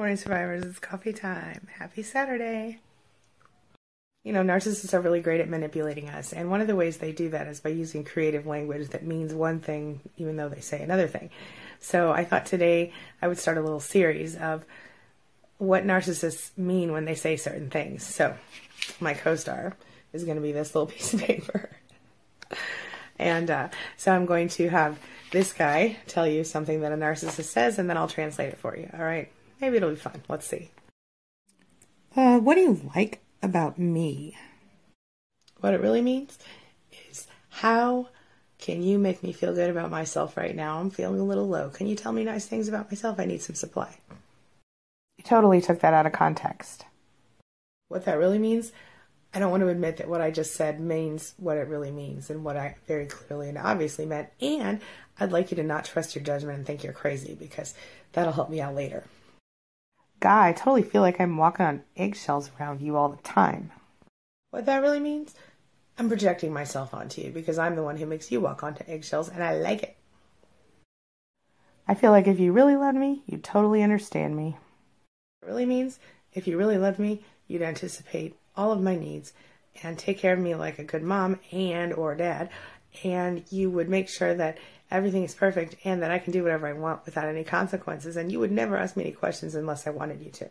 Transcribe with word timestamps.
Morning 0.00 0.16
survivors, 0.16 0.64
it's 0.64 0.78
coffee 0.78 1.12
time. 1.12 1.68
Happy 1.78 2.02
Saturday. 2.02 2.78
You 4.24 4.32
know, 4.32 4.42
narcissists 4.42 4.94
are 4.94 5.00
really 5.02 5.20
great 5.20 5.42
at 5.42 5.48
manipulating 5.50 6.08
us, 6.08 6.32
and 6.32 6.50
one 6.50 6.62
of 6.62 6.66
the 6.66 6.74
ways 6.74 6.96
they 6.96 7.12
do 7.12 7.28
that 7.28 7.46
is 7.46 7.60
by 7.60 7.68
using 7.68 8.02
creative 8.02 8.46
language 8.46 8.88
that 8.88 9.04
means 9.04 9.34
one 9.34 9.60
thing 9.60 10.00
even 10.16 10.38
though 10.38 10.48
they 10.48 10.62
say 10.62 10.80
another 10.80 11.06
thing. 11.06 11.28
So 11.80 12.12
I 12.12 12.24
thought 12.24 12.46
today 12.46 12.94
I 13.20 13.28
would 13.28 13.38
start 13.38 13.58
a 13.58 13.60
little 13.60 13.78
series 13.78 14.36
of 14.36 14.64
what 15.58 15.84
narcissists 15.84 16.56
mean 16.56 16.92
when 16.92 17.04
they 17.04 17.14
say 17.14 17.36
certain 17.36 17.68
things. 17.68 18.02
So 18.02 18.34
my 19.00 19.12
co 19.12 19.36
star 19.36 19.76
is 20.14 20.24
going 20.24 20.38
to 20.38 20.42
be 20.42 20.52
this 20.52 20.74
little 20.74 20.86
piece 20.94 21.12
of 21.12 21.20
paper. 21.20 21.68
and 23.18 23.50
uh, 23.50 23.68
so 23.98 24.12
I'm 24.12 24.24
going 24.24 24.48
to 24.48 24.70
have 24.70 24.98
this 25.30 25.52
guy 25.52 25.98
tell 26.06 26.26
you 26.26 26.42
something 26.42 26.80
that 26.80 26.90
a 26.90 26.96
narcissist 26.96 27.44
says, 27.44 27.78
and 27.78 27.90
then 27.90 27.98
I'll 27.98 28.08
translate 28.08 28.48
it 28.48 28.58
for 28.58 28.74
you. 28.74 28.88
All 28.94 29.04
right? 29.04 29.30
Maybe 29.60 29.76
it'll 29.76 29.90
be 29.90 29.96
fun. 29.96 30.22
Let's 30.28 30.46
see. 30.46 30.70
Uh, 32.16 32.38
what 32.38 32.54
do 32.54 32.60
you 32.60 32.90
like 32.94 33.20
about 33.42 33.78
me? 33.78 34.36
What 35.60 35.74
it 35.74 35.80
really 35.80 36.02
means 36.02 36.38
is 37.10 37.26
how 37.50 38.08
can 38.58 38.82
you 38.82 38.98
make 38.98 39.22
me 39.22 39.32
feel 39.32 39.54
good 39.54 39.70
about 39.70 39.90
myself 39.90 40.36
right 40.36 40.54
now? 40.54 40.78
I'm 40.78 40.90
feeling 40.90 41.20
a 41.20 41.24
little 41.24 41.48
low. 41.48 41.70
Can 41.70 41.86
you 41.86 41.96
tell 41.96 42.12
me 42.12 42.24
nice 42.24 42.46
things 42.46 42.68
about 42.68 42.90
myself? 42.90 43.20
I 43.20 43.26
need 43.26 43.42
some 43.42 43.54
supply. 43.54 43.98
I 44.10 45.22
totally 45.22 45.60
took 45.60 45.80
that 45.80 45.94
out 45.94 46.06
of 46.06 46.12
context. 46.12 46.84
What 47.88 48.04
that 48.06 48.18
really 48.18 48.38
means, 48.38 48.72
I 49.34 49.38
don't 49.38 49.50
want 49.50 49.62
to 49.62 49.68
admit 49.68 49.98
that 49.98 50.08
what 50.08 50.20
I 50.20 50.30
just 50.30 50.54
said 50.54 50.80
means 50.80 51.34
what 51.36 51.56
it 51.56 51.68
really 51.68 51.90
means 51.90 52.30
and 52.30 52.44
what 52.44 52.56
I 52.56 52.76
very 52.86 53.06
clearly 53.06 53.48
and 53.48 53.58
obviously 53.58 54.06
meant. 54.06 54.28
And 54.40 54.80
I'd 55.18 55.32
like 55.32 55.50
you 55.50 55.56
to 55.56 55.62
not 55.62 55.84
trust 55.84 56.14
your 56.14 56.24
judgment 56.24 56.58
and 56.58 56.66
think 56.66 56.82
you're 56.82 56.92
crazy 56.92 57.34
because 57.34 57.74
that'll 58.12 58.32
help 58.32 58.50
me 58.50 58.60
out 58.60 58.74
later. 58.74 59.04
Guy, 60.20 60.48
I 60.48 60.52
totally 60.52 60.82
feel 60.82 61.00
like 61.00 61.18
I'm 61.18 61.38
walking 61.38 61.64
on 61.64 61.82
eggshells 61.96 62.50
around 62.60 62.82
you 62.82 62.94
all 62.94 63.08
the 63.08 63.22
time. 63.22 63.72
What 64.50 64.66
that 64.66 64.82
really 64.82 65.00
means? 65.00 65.34
I'm 65.98 66.08
projecting 66.08 66.52
myself 66.52 66.92
onto 66.92 67.22
you 67.22 67.30
because 67.30 67.58
I'm 67.58 67.74
the 67.74 67.82
one 67.82 67.96
who 67.96 68.04
makes 68.04 68.30
you 68.30 68.40
walk 68.40 68.62
onto 68.62 68.84
eggshells 68.86 69.30
and 69.30 69.42
I 69.42 69.56
like 69.56 69.82
it. 69.82 69.96
I 71.88 71.94
feel 71.94 72.10
like 72.10 72.26
if 72.26 72.38
you 72.38 72.52
really 72.52 72.76
loved 72.76 72.98
me, 72.98 73.22
you'd 73.26 73.42
totally 73.42 73.82
understand 73.82 74.36
me. 74.36 74.58
It 75.42 75.46
really 75.46 75.66
means 75.66 75.98
if 76.34 76.46
you 76.46 76.58
really 76.58 76.78
loved 76.78 76.98
me, 76.98 77.22
you'd 77.48 77.62
anticipate 77.62 78.36
all 78.56 78.72
of 78.72 78.82
my 78.82 78.96
needs 78.96 79.32
and 79.82 79.98
take 79.98 80.18
care 80.18 80.32
of 80.32 80.38
me 80.38 80.54
like 80.54 80.78
a 80.78 80.84
good 80.84 81.02
mom 81.02 81.38
and 81.52 81.92
or 81.92 82.14
dad 82.14 82.50
and 83.04 83.44
you 83.50 83.70
would 83.70 83.88
make 83.88 84.08
sure 84.08 84.34
that 84.34 84.58
everything 84.90 85.22
is 85.22 85.34
perfect 85.34 85.76
and 85.84 86.02
that 86.02 86.10
I 86.10 86.18
can 86.18 86.32
do 86.32 86.42
whatever 86.42 86.66
I 86.66 86.72
want 86.72 87.04
without 87.04 87.28
any 87.28 87.44
consequences. 87.44 88.16
And 88.16 88.30
you 88.30 88.40
would 88.40 88.50
never 88.50 88.76
ask 88.76 88.96
me 88.96 89.04
any 89.04 89.12
questions 89.12 89.54
unless 89.54 89.86
I 89.86 89.90
wanted 89.90 90.20
you 90.20 90.30
to. 90.32 90.50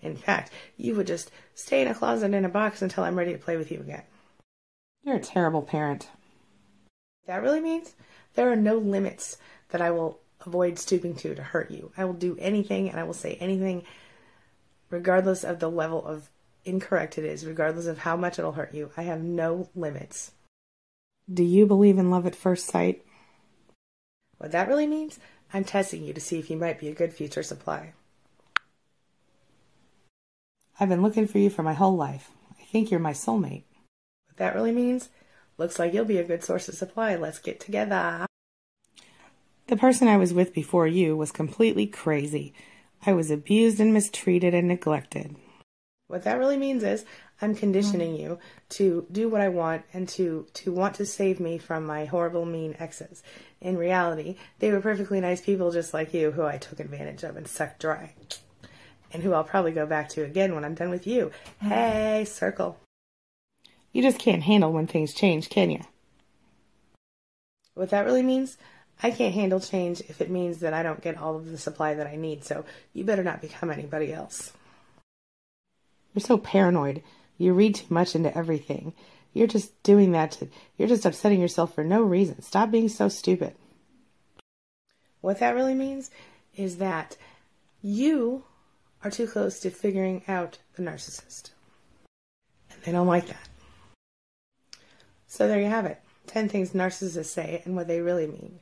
In 0.00 0.16
fact, 0.16 0.52
you 0.76 0.94
would 0.94 1.06
just 1.06 1.30
stay 1.54 1.82
in 1.82 1.88
a 1.88 1.94
closet 1.94 2.32
in 2.32 2.44
a 2.44 2.48
box 2.48 2.82
until 2.82 3.04
I'm 3.04 3.18
ready 3.18 3.32
to 3.32 3.38
play 3.38 3.56
with 3.56 3.70
you 3.70 3.80
again. 3.80 4.02
You're 5.02 5.16
a 5.16 5.20
terrible 5.20 5.62
parent. 5.62 6.08
That 7.26 7.42
really 7.42 7.60
means 7.60 7.94
there 8.34 8.50
are 8.50 8.56
no 8.56 8.76
limits 8.78 9.38
that 9.70 9.80
I 9.80 9.90
will 9.90 10.20
avoid 10.46 10.78
stooping 10.78 11.16
to 11.16 11.34
to 11.34 11.42
hurt 11.42 11.70
you. 11.70 11.92
I 11.96 12.04
will 12.04 12.14
do 12.14 12.36
anything 12.40 12.88
and 12.88 12.98
I 12.98 13.04
will 13.04 13.14
say 13.14 13.36
anything, 13.40 13.84
regardless 14.88 15.44
of 15.44 15.58
the 15.58 15.70
level 15.70 16.04
of 16.04 16.30
incorrect 16.64 17.18
it 17.18 17.24
is, 17.24 17.46
regardless 17.46 17.86
of 17.86 17.98
how 17.98 18.16
much 18.16 18.38
it'll 18.38 18.52
hurt 18.52 18.74
you. 18.74 18.90
I 18.96 19.02
have 19.02 19.22
no 19.22 19.68
limits. 19.74 20.32
Do 21.32 21.42
you 21.42 21.66
believe 21.66 21.98
in 21.98 22.10
love 22.10 22.26
at 22.26 22.34
first 22.34 22.66
sight? 22.66 23.04
What 24.38 24.52
that 24.52 24.68
really 24.68 24.86
means, 24.86 25.18
I'm 25.52 25.64
testing 25.64 26.02
you 26.02 26.12
to 26.12 26.20
see 26.20 26.38
if 26.38 26.50
you 26.50 26.56
might 26.56 26.80
be 26.80 26.88
a 26.88 26.94
good 26.94 27.12
future 27.12 27.42
supply. 27.42 27.92
I've 30.78 30.88
been 30.88 31.02
looking 31.02 31.26
for 31.26 31.38
you 31.38 31.50
for 31.50 31.62
my 31.62 31.74
whole 31.74 31.96
life. 31.96 32.30
I 32.58 32.64
think 32.64 32.90
you're 32.90 33.00
my 33.00 33.12
soulmate. 33.12 33.64
What 34.28 34.36
that 34.36 34.54
really 34.54 34.72
means, 34.72 35.10
looks 35.58 35.78
like 35.78 35.92
you'll 35.92 36.04
be 36.04 36.18
a 36.18 36.24
good 36.24 36.42
source 36.42 36.68
of 36.68 36.74
supply. 36.74 37.16
Let's 37.16 37.38
get 37.38 37.60
together. 37.60 38.26
The 39.66 39.76
person 39.76 40.08
I 40.08 40.16
was 40.16 40.32
with 40.32 40.54
before 40.54 40.86
you 40.86 41.16
was 41.16 41.30
completely 41.30 41.86
crazy. 41.86 42.54
I 43.06 43.12
was 43.12 43.30
abused 43.30 43.78
and 43.78 43.94
mistreated 43.94 44.54
and 44.54 44.68
neglected. 44.68 45.36
What 46.10 46.24
that 46.24 46.40
really 46.40 46.56
means 46.56 46.82
is 46.82 47.04
I'm 47.40 47.54
conditioning 47.54 48.16
you 48.16 48.40
to 48.70 49.06
do 49.12 49.28
what 49.28 49.40
I 49.40 49.48
want 49.48 49.84
and 49.92 50.08
to 50.08 50.44
to 50.54 50.72
want 50.72 50.96
to 50.96 51.06
save 51.06 51.38
me 51.38 51.56
from 51.56 51.86
my 51.86 52.04
horrible 52.04 52.44
mean 52.44 52.74
exes. 52.80 53.22
In 53.60 53.78
reality, 53.78 54.34
they 54.58 54.72
were 54.72 54.80
perfectly 54.80 55.20
nice 55.20 55.40
people 55.40 55.70
just 55.70 55.94
like 55.94 56.12
you 56.12 56.32
who 56.32 56.42
I 56.42 56.58
took 56.58 56.80
advantage 56.80 57.22
of 57.22 57.36
and 57.36 57.46
sucked 57.46 57.78
dry. 57.78 58.14
And 59.12 59.22
who 59.22 59.32
I'll 59.32 59.44
probably 59.44 59.70
go 59.70 59.86
back 59.86 60.08
to 60.10 60.24
again 60.24 60.52
when 60.56 60.64
I'm 60.64 60.74
done 60.74 60.90
with 60.90 61.06
you. 61.06 61.30
Hey, 61.60 62.24
circle. 62.24 62.76
You 63.92 64.02
just 64.02 64.18
can't 64.18 64.42
handle 64.42 64.72
when 64.72 64.88
things 64.88 65.14
change, 65.14 65.48
can 65.48 65.70
you? 65.70 65.82
What 67.74 67.90
that 67.90 68.04
really 68.04 68.24
means? 68.24 68.58
I 69.00 69.12
can't 69.12 69.34
handle 69.34 69.60
change 69.60 70.00
if 70.08 70.20
it 70.20 70.28
means 70.28 70.58
that 70.58 70.74
I 70.74 70.82
don't 70.82 71.02
get 71.02 71.16
all 71.16 71.36
of 71.36 71.52
the 71.52 71.58
supply 71.58 71.94
that 71.94 72.08
I 72.08 72.16
need, 72.16 72.42
so 72.42 72.64
you 72.92 73.04
better 73.04 73.22
not 73.22 73.40
become 73.40 73.70
anybody 73.70 74.12
else. 74.12 74.52
You're 76.14 76.20
so 76.20 76.38
paranoid. 76.38 77.02
You 77.38 77.52
read 77.52 77.76
too 77.76 77.86
much 77.88 78.14
into 78.14 78.36
everything. 78.36 78.92
You're 79.32 79.46
just 79.46 79.80
doing 79.82 80.12
that 80.12 80.32
to, 80.32 80.48
you're 80.76 80.88
just 80.88 81.06
upsetting 81.06 81.40
yourself 81.40 81.74
for 81.74 81.84
no 81.84 82.02
reason. 82.02 82.42
Stop 82.42 82.70
being 82.70 82.88
so 82.88 83.08
stupid. 83.08 83.54
What 85.20 85.38
that 85.38 85.54
really 85.54 85.74
means 85.74 86.10
is 86.56 86.78
that 86.78 87.16
you 87.82 88.44
are 89.04 89.10
too 89.10 89.26
close 89.26 89.60
to 89.60 89.70
figuring 89.70 90.22
out 90.26 90.58
the 90.74 90.82
narcissist. 90.82 91.50
And 92.70 92.82
they 92.82 92.92
don't 92.92 93.06
like 93.06 93.26
that. 93.28 93.48
So 95.26 95.46
there 95.46 95.60
you 95.60 95.68
have 95.68 95.86
it 95.86 96.00
10 96.26 96.48
things 96.48 96.70
narcissists 96.70 97.26
say 97.26 97.62
and 97.64 97.76
what 97.76 97.88
they 97.88 98.00
really 98.00 98.26
mean. 98.26 98.58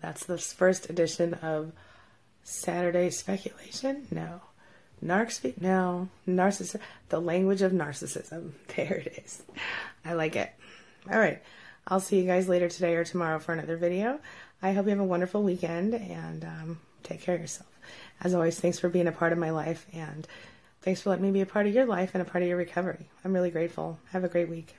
That's 0.00 0.24
the 0.24 0.38
first 0.38 0.90
edition 0.90 1.34
of 1.34 1.72
Saturday 2.42 3.10
Speculation? 3.10 4.06
No. 4.10 4.40
Narc 5.04 5.60
no, 5.60 6.08
narcissism, 6.26 6.80
the 7.10 7.20
language 7.20 7.62
of 7.62 7.72
narcissism. 7.72 8.52
There 8.76 8.94
it 8.94 9.22
is. 9.24 9.42
I 10.04 10.14
like 10.14 10.36
it. 10.36 10.52
All 11.10 11.18
right. 11.18 11.42
I'll 11.88 12.00
see 12.00 12.20
you 12.20 12.26
guys 12.26 12.48
later 12.48 12.68
today 12.68 12.94
or 12.96 13.04
tomorrow 13.04 13.38
for 13.38 13.52
another 13.52 13.76
video. 13.76 14.18
I 14.62 14.72
hope 14.72 14.86
you 14.86 14.90
have 14.90 15.00
a 15.00 15.04
wonderful 15.04 15.42
weekend 15.42 15.94
and 15.94 16.44
um, 16.44 16.80
take 17.02 17.20
care 17.20 17.36
of 17.36 17.40
yourself. 17.40 17.70
As 18.20 18.34
always, 18.34 18.58
thanks 18.58 18.78
for 18.78 18.88
being 18.88 19.06
a 19.06 19.12
part 19.12 19.32
of 19.32 19.38
my 19.38 19.50
life 19.50 19.86
and 19.92 20.26
thanks 20.82 21.02
for 21.02 21.10
letting 21.10 21.24
me 21.24 21.30
be 21.30 21.42
a 21.42 21.46
part 21.46 21.66
of 21.66 21.74
your 21.74 21.86
life 21.86 22.10
and 22.14 22.22
a 22.22 22.24
part 22.24 22.42
of 22.42 22.48
your 22.48 22.58
recovery. 22.58 23.08
I'm 23.24 23.32
really 23.32 23.50
grateful. 23.50 23.98
Have 24.10 24.24
a 24.24 24.28
great 24.28 24.48
week. 24.48 24.74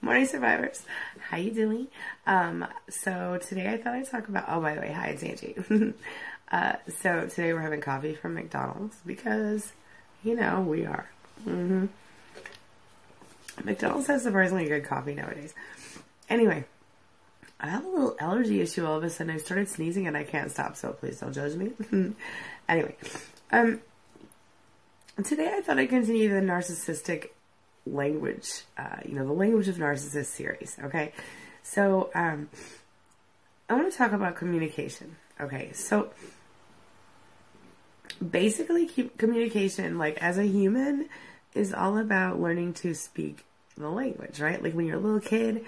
Morning 0.00 0.26
survivors. 0.26 0.84
How 1.18 1.38
you 1.38 1.50
doing? 1.50 1.88
Um, 2.24 2.64
so 2.88 3.40
today 3.48 3.68
I 3.68 3.78
thought 3.78 3.94
I'd 3.94 4.08
talk 4.08 4.28
about, 4.28 4.44
oh, 4.46 4.60
by 4.60 4.74
the 4.74 4.80
way, 4.80 4.92
hi, 4.92 5.08
it's 5.08 5.24
Angie. 5.24 5.56
uh, 6.52 6.74
so 7.00 7.26
today 7.26 7.52
we're 7.52 7.62
having 7.62 7.80
coffee 7.80 8.14
from 8.14 8.34
McDonald's 8.34 8.96
because, 9.04 9.72
you 10.22 10.36
know, 10.36 10.60
we 10.60 10.86
are. 10.86 11.10
Mm-hmm. 11.44 11.86
McDonald's 13.64 14.06
has 14.06 14.22
surprisingly 14.22 14.68
good 14.68 14.84
coffee 14.84 15.14
nowadays. 15.14 15.52
Anyway, 16.30 16.64
I 17.58 17.68
have 17.68 17.84
a 17.84 17.88
little 17.88 18.16
allergy 18.20 18.60
issue 18.60 18.86
all 18.86 18.98
of 18.98 19.02
a 19.02 19.10
sudden. 19.10 19.34
I 19.34 19.38
started 19.38 19.68
sneezing 19.68 20.06
and 20.06 20.16
I 20.16 20.22
can't 20.22 20.52
stop, 20.52 20.76
so 20.76 20.92
please 20.92 21.18
don't 21.18 21.32
judge 21.32 21.56
me. 21.56 21.72
anyway, 22.68 22.94
um, 23.50 23.80
today 25.24 25.52
I 25.56 25.60
thought 25.60 25.80
I'd 25.80 25.88
continue 25.88 26.28
the 26.28 26.40
narcissistic 26.40 27.30
language, 27.92 28.62
uh, 28.76 28.96
you 29.04 29.14
know, 29.14 29.26
the 29.26 29.32
language 29.32 29.68
of 29.68 29.76
narcissist 29.76 30.26
series. 30.26 30.76
Okay, 30.84 31.12
so 31.62 32.10
um, 32.14 32.48
I 33.68 33.74
want 33.74 33.90
to 33.90 33.96
talk 33.96 34.12
about 34.12 34.36
communication. 34.36 35.16
Okay, 35.40 35.72
so 35.72 36.10
basically, 38.30 38.86
communication, 39.16 39.98
like 39.98 40.18
as 40.18 40.38
a 40.38 40.44
human, 40.44 41.08
is 41.54 41.72
all 41.72 41.98
about 41.98 42.40
learning 42.40 42.74
to 42.74 42.94
speak 42.94 43.44
the 43.76 43.88
language, 43.88 44.40
right? 44.40 44.62
Like 44.62 44.74
when 44.74 44.86
you're 44.86 44.96
a 44.96 45.00
little 45.00 45.20
kid, 45.20 45.64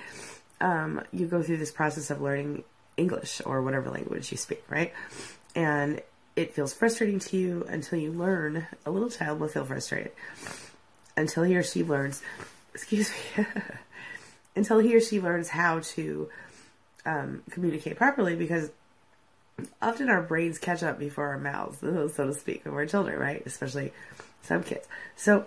um, 0.61 1.03
you 1.13 1.27
go 1.27 1.43
through 1.43 1.59
this 1.59 1.71
process 1.71 2.11
of 2.11 2.21
learning 2.21 2.65
English 2.97 3.41
or 3.47 3.63
whatever 3.63 3.91
language 3.91 4.31
you 4.31 4.37
speak, 4.37 4.63
right? 4.69 4.93
And 5.55 6.03
it 6.37 6.55
feels 6.55 6.73
frustrating 6.73 7.19
to 7.19 7.37
you 7.37 7.67
until 7.69 7.99
you 7.99 8.13
learn. 8.13 8.67
A 8.87 8.91
little 8.91 9.11
child 9.11 9.41
will 9.41 9.49
feel 9.49 9.65
frustrated 9.65 10.13
until 11.21 11.45
he 11.45 11.57
or 11.57 11.63
she 11.63 11.85
learns, 11.85 12.23
excuse 12.75 13.11
me, 13.37 13.47
until 14.57 14.79
he 14.79 14.97
or 14.97 15.01
she 15.01 15.21
learns 15.21 15.49
how 15.49 15.81
to 15.81 16.29
um, 17.07 17.43
communicate 17.51 17.97
properly 17.97 18.35
because 18.35 18.71
often 19.81 20.09
our 20.09 20.23
brains 20.23 20.59
catch 20.59 20.83
up 20.83 20.99
before 20.99 21.29
our 21.29 21.39
mouths, 21.39 21.79
so 21.81 22.09
to 22.27 22.35
speak, 22.35 22.65
when 22.65 22.75
we're 22.75 22.87
children, 22.87 23.19
right? 23.19 23.43
Especially 23.47 23.93
some 24.43 24.63
kids. 24.63 24.87
So, 25.17 25.45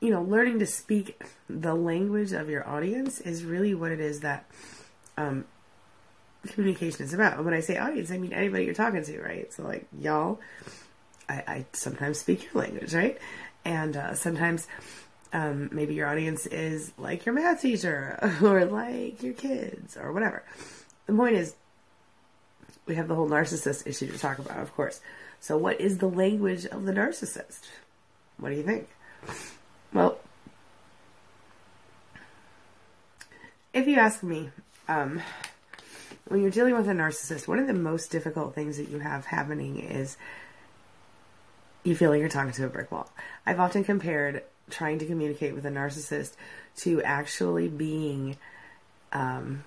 you 0.00 0.10
know, 0.10 0.22
learning 0.22 0.58
to 0.60 0.66
speak 0.66 1.22
the 1.48 1.74
language 1.74 2.32
of 2.32 2.48
your 2.48 2.68
audience 2.68 3.20
is 3.20 3.44
really 3.44 3.74
what 3.74 3.90
it 3.90 4.00
is 4.00 4.20
that 4.20 4.44
um, 5.16 5.44
communication 6.48 7.04
is 7.04 7.14
about. 7.14 7.42
When 7.42 7.54
I 7.54 7.60
say 7.60 7.78
audience, 7.78 8.10
I 8.10 8.18
mean 8.18 8.32
anybody 8.32 8.64
you're 8.64 8.74
talking 8.74 9.02
to, 9.02 9.22
right? 9.22 9.52
So, 9.52 9.62
like, 9.62 9.86
y'all, 9.98 10.40
I, 11.28 11.34
I 11.46 11.66
sometimes 11.72 12.18
speak 12.18 12.52
your 12.52 12.62
language, 12.62 12.94
right? 12.94 13.18
And 13.64 13.96
uh, 13.96 14.14
sometimes 14.14 14.66
um, 15.32 15.68
maybe 15.72 15.94
your 15.94 16.08
audience 16.08 16.46
is 16.46 16.92
like 16.96 17.26
your 17.26 17.34
math 17.34 17.62
teacher 17.62 18.18
or 18.42 18.64
like 18.64 19.22
your 19.22 19.34
kids 19.34 19.96
or 19.96 20.12
whatever. 20.12 20.44
The 21.06 21.12
point 21.12 21.34
is, 21.34 21.54
we 22.86 22.94
have 22.94 23.08
the 23.08 23.14
whole 23.14 23.28
narcissist 23.28 23.86
issue 23.86 24.10
to 24.10 24.18
talk 24.18 24.38
about, 24.38 24.58
of 24.58 24.74
course. 24.74 25.00
So, 25.40 25.56
what 25.56 25.80
is 25.80 25.98
the 25.98 26.08
language 26.08 26.66
of 26.66 26.84
the 26.84 26.92
narcissist? 26.92 27.60
What 28.38 28.50
do 28.50 28.56
you 28.56 28.62
think? 28.62 28.88
Well, 29.92 30.18
if 33.72 33.86
you 33.86 33.96
ask 33.96 34.22
me, 34.22 34.50
um, 34.88 35.20
when 36.26 36.40
you're 36.40 36.50
dealing 36.50 36.76
with 36.76 36.88
a 36.88 36.92
narcissist, 36.92 37.48
one 37.48 37.58
of 37.58 37.66
the 37.66 37.74
most 37.74 38.10
difficult 38.10 38.54
things 38.54 38.76
that 38.76 38.88
you 38.88 39.00
have 39.00 39.26
happening 39.26 39.78
is 39.78 40.16
you 41.84 41.94
feel 41.94 42.10
like 42.10 42.20
you're 42.20 42.28
talking 42.28 42.52
to 42.52 42.64
a 42.64 42.68
brick 42.68 42.90
wall. 42.90 43.08
I've 43.46 43.60
often 43.60 43.84
compared 43.84 44.42
trying 44.70 44.98
to 44.98 45.06
communicate 45.06 45.54
with 45.54 45.66
a 45.66 45.70
narcissist 45.70 46.32
to 46.78 47.02
actually 47.02 47.68
being 47.68 48.36
um, 49.12 49.62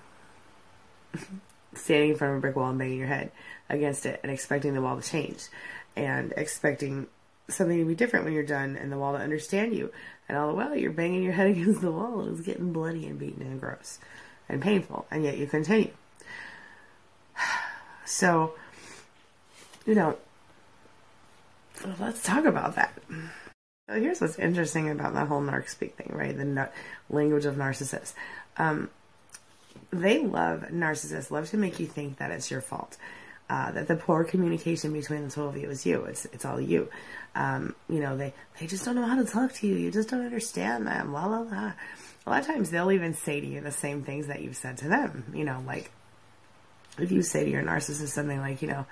standing 1.74 2.10
in 2.10 2.16
front 2.16 2.32
of 2.32 2.38
a 2.38 2.40
brick 2.40 2.56
wall 2.56 2.70
and 2.70 2.78
banging 2.78 2.98
your 2.98 3.08
head 3.08 3.30
against 3.68 4.04
it 4.04 4.20
and 4.22 4.32
expecting 4.32 4.74
the 4.74 4.82
wall 4.82 5.00
to 5.00 5.08
change 5.08 5.46
and 5.96 6.32
expecting 6.36 7.06
something 7.48 7.78
to 7.78 7.84
be 7.84 7.94
different 7.94 8.24
when 8.24 8.34
you're 8.34 8.42
done 8.42 8.76
and 8.76 8.92
the 8.92 8.98
wall 8.98 9.12
to 9.12 9.18
understand 9.18 9.74
you. 9.74 9.90
And 10.28 10.36
all 10.36 10.48
the 10.48 10.54
while 10.54 10.76
you're 10.76 10.92
banging 10.92 11.22
your 11.22 11.32
head 11.32 11.46
against 11.50 11.80
the 11.80 11.92
wall 11.92 12.20
and 12.20 12.36
it's 12.36 12.46
getting 12.46 12.72
bloody 12.72 13.06
and 13.06 13.18
beaten 13.18 13.42
and 13.42 13.60
gross 13.60 13.98
and 14.48 14.60
painful, 14.60 15.06
and 15.10 15.24
yet 15.24 15.38
you 15.38 15.46
continue. 15.46 15.92
So, 18.10 18.54
you 19.84 19.94
know, 19.94 20.16
let's 21.98 22.22
talk 22.22 22.44
about 22.44 22.76
that. 22.76 22.92
So 23.88 24.00
here's 24.00 24.20
what's 24.20 24.38
interesting 24.38 24.90
about 24.90 25.14
that 25.14 25.28
whole 25.28 25.40
narc 25.40 25.68
speak 25.68 25.96
thing, 25.96 26.12
right? 26.14 26.36
The 26.36 26.44
nar- 26.44 26.72
language 27.08 27.46
of 27.46 27.54
narcissists. 27.56 28.12
Um, 28.56 28.90
they 29.90 30.18
love 30.18 30.66
narcissists 30.70 31.30
love 31.30 31.48
to 31.50 31.56
make 31.56 31.80
you 31.80 31.86
think 31.86 32.18
that 32.18 32.30
it's 32.30 32.50
your 32.50 32.60
fault. 32.60 32.96
Uh, 33.48 33.70
that 33.72 33.88
the 33.88 33.96
poor 33.96 34.24
communication 34.24 34.92
between 34.92 35.24
the 35.24 35.30
two 35.30 35.44
of 35.44 35.56
you 35.56 35.70
is 35.70 35.86
you. 35.86 36.04
It's 36.04 36.26
it's 36.26 36.44
all 36.44 36.60
you. 36.60 36.90
Um, 37.34 37.74
you 37.88 38.00
know 38.00 38.14
they 38.14 38.34
they 38.60 38.66
just 38.66 38.84
don't 38.84 38.94
know 38.94 39.06
how 39.06 39.16
to 39.16 39.24
talk 39.24 39.54
to 39.54 39.66
you. 39.66 39.74
You 39.74 39.90
just 39.90 40.10
don't 40.10 40.24
understand 40.24 40.86
them. 40.86 41.14
La 41.14 41.24
la 41.24 41.38
la. 41.40 41.72
A 42.26 42.28
lot 42.28 42.40
of 42.40 42.46
times 42.46 42.70
they'll 42.70 42.92
even 42.92 43.14
say 43.14 43.40
to 43.40 43.46
you 43.46 43.62
the 43.62 43.72
same 43.72 44.02
things 44.02 44.26
that 44.26 44.42
you've 44.42 44.56
said 44.56 44.76
to 44.78 44.88
them. 44.88 45.32
You 45.34 45.44
know, 45.44 45.62
like 45.66 45.90
if 46.98 47.10
you 47.10 47.22
say 47.22 47.44
to 47.44 47.50
your 47.50 47.62
narcissist 47.62 48.08
something 48.08 48.38
like, 48.38 48.60
you 48.60 48.68
know, 48.68 48.84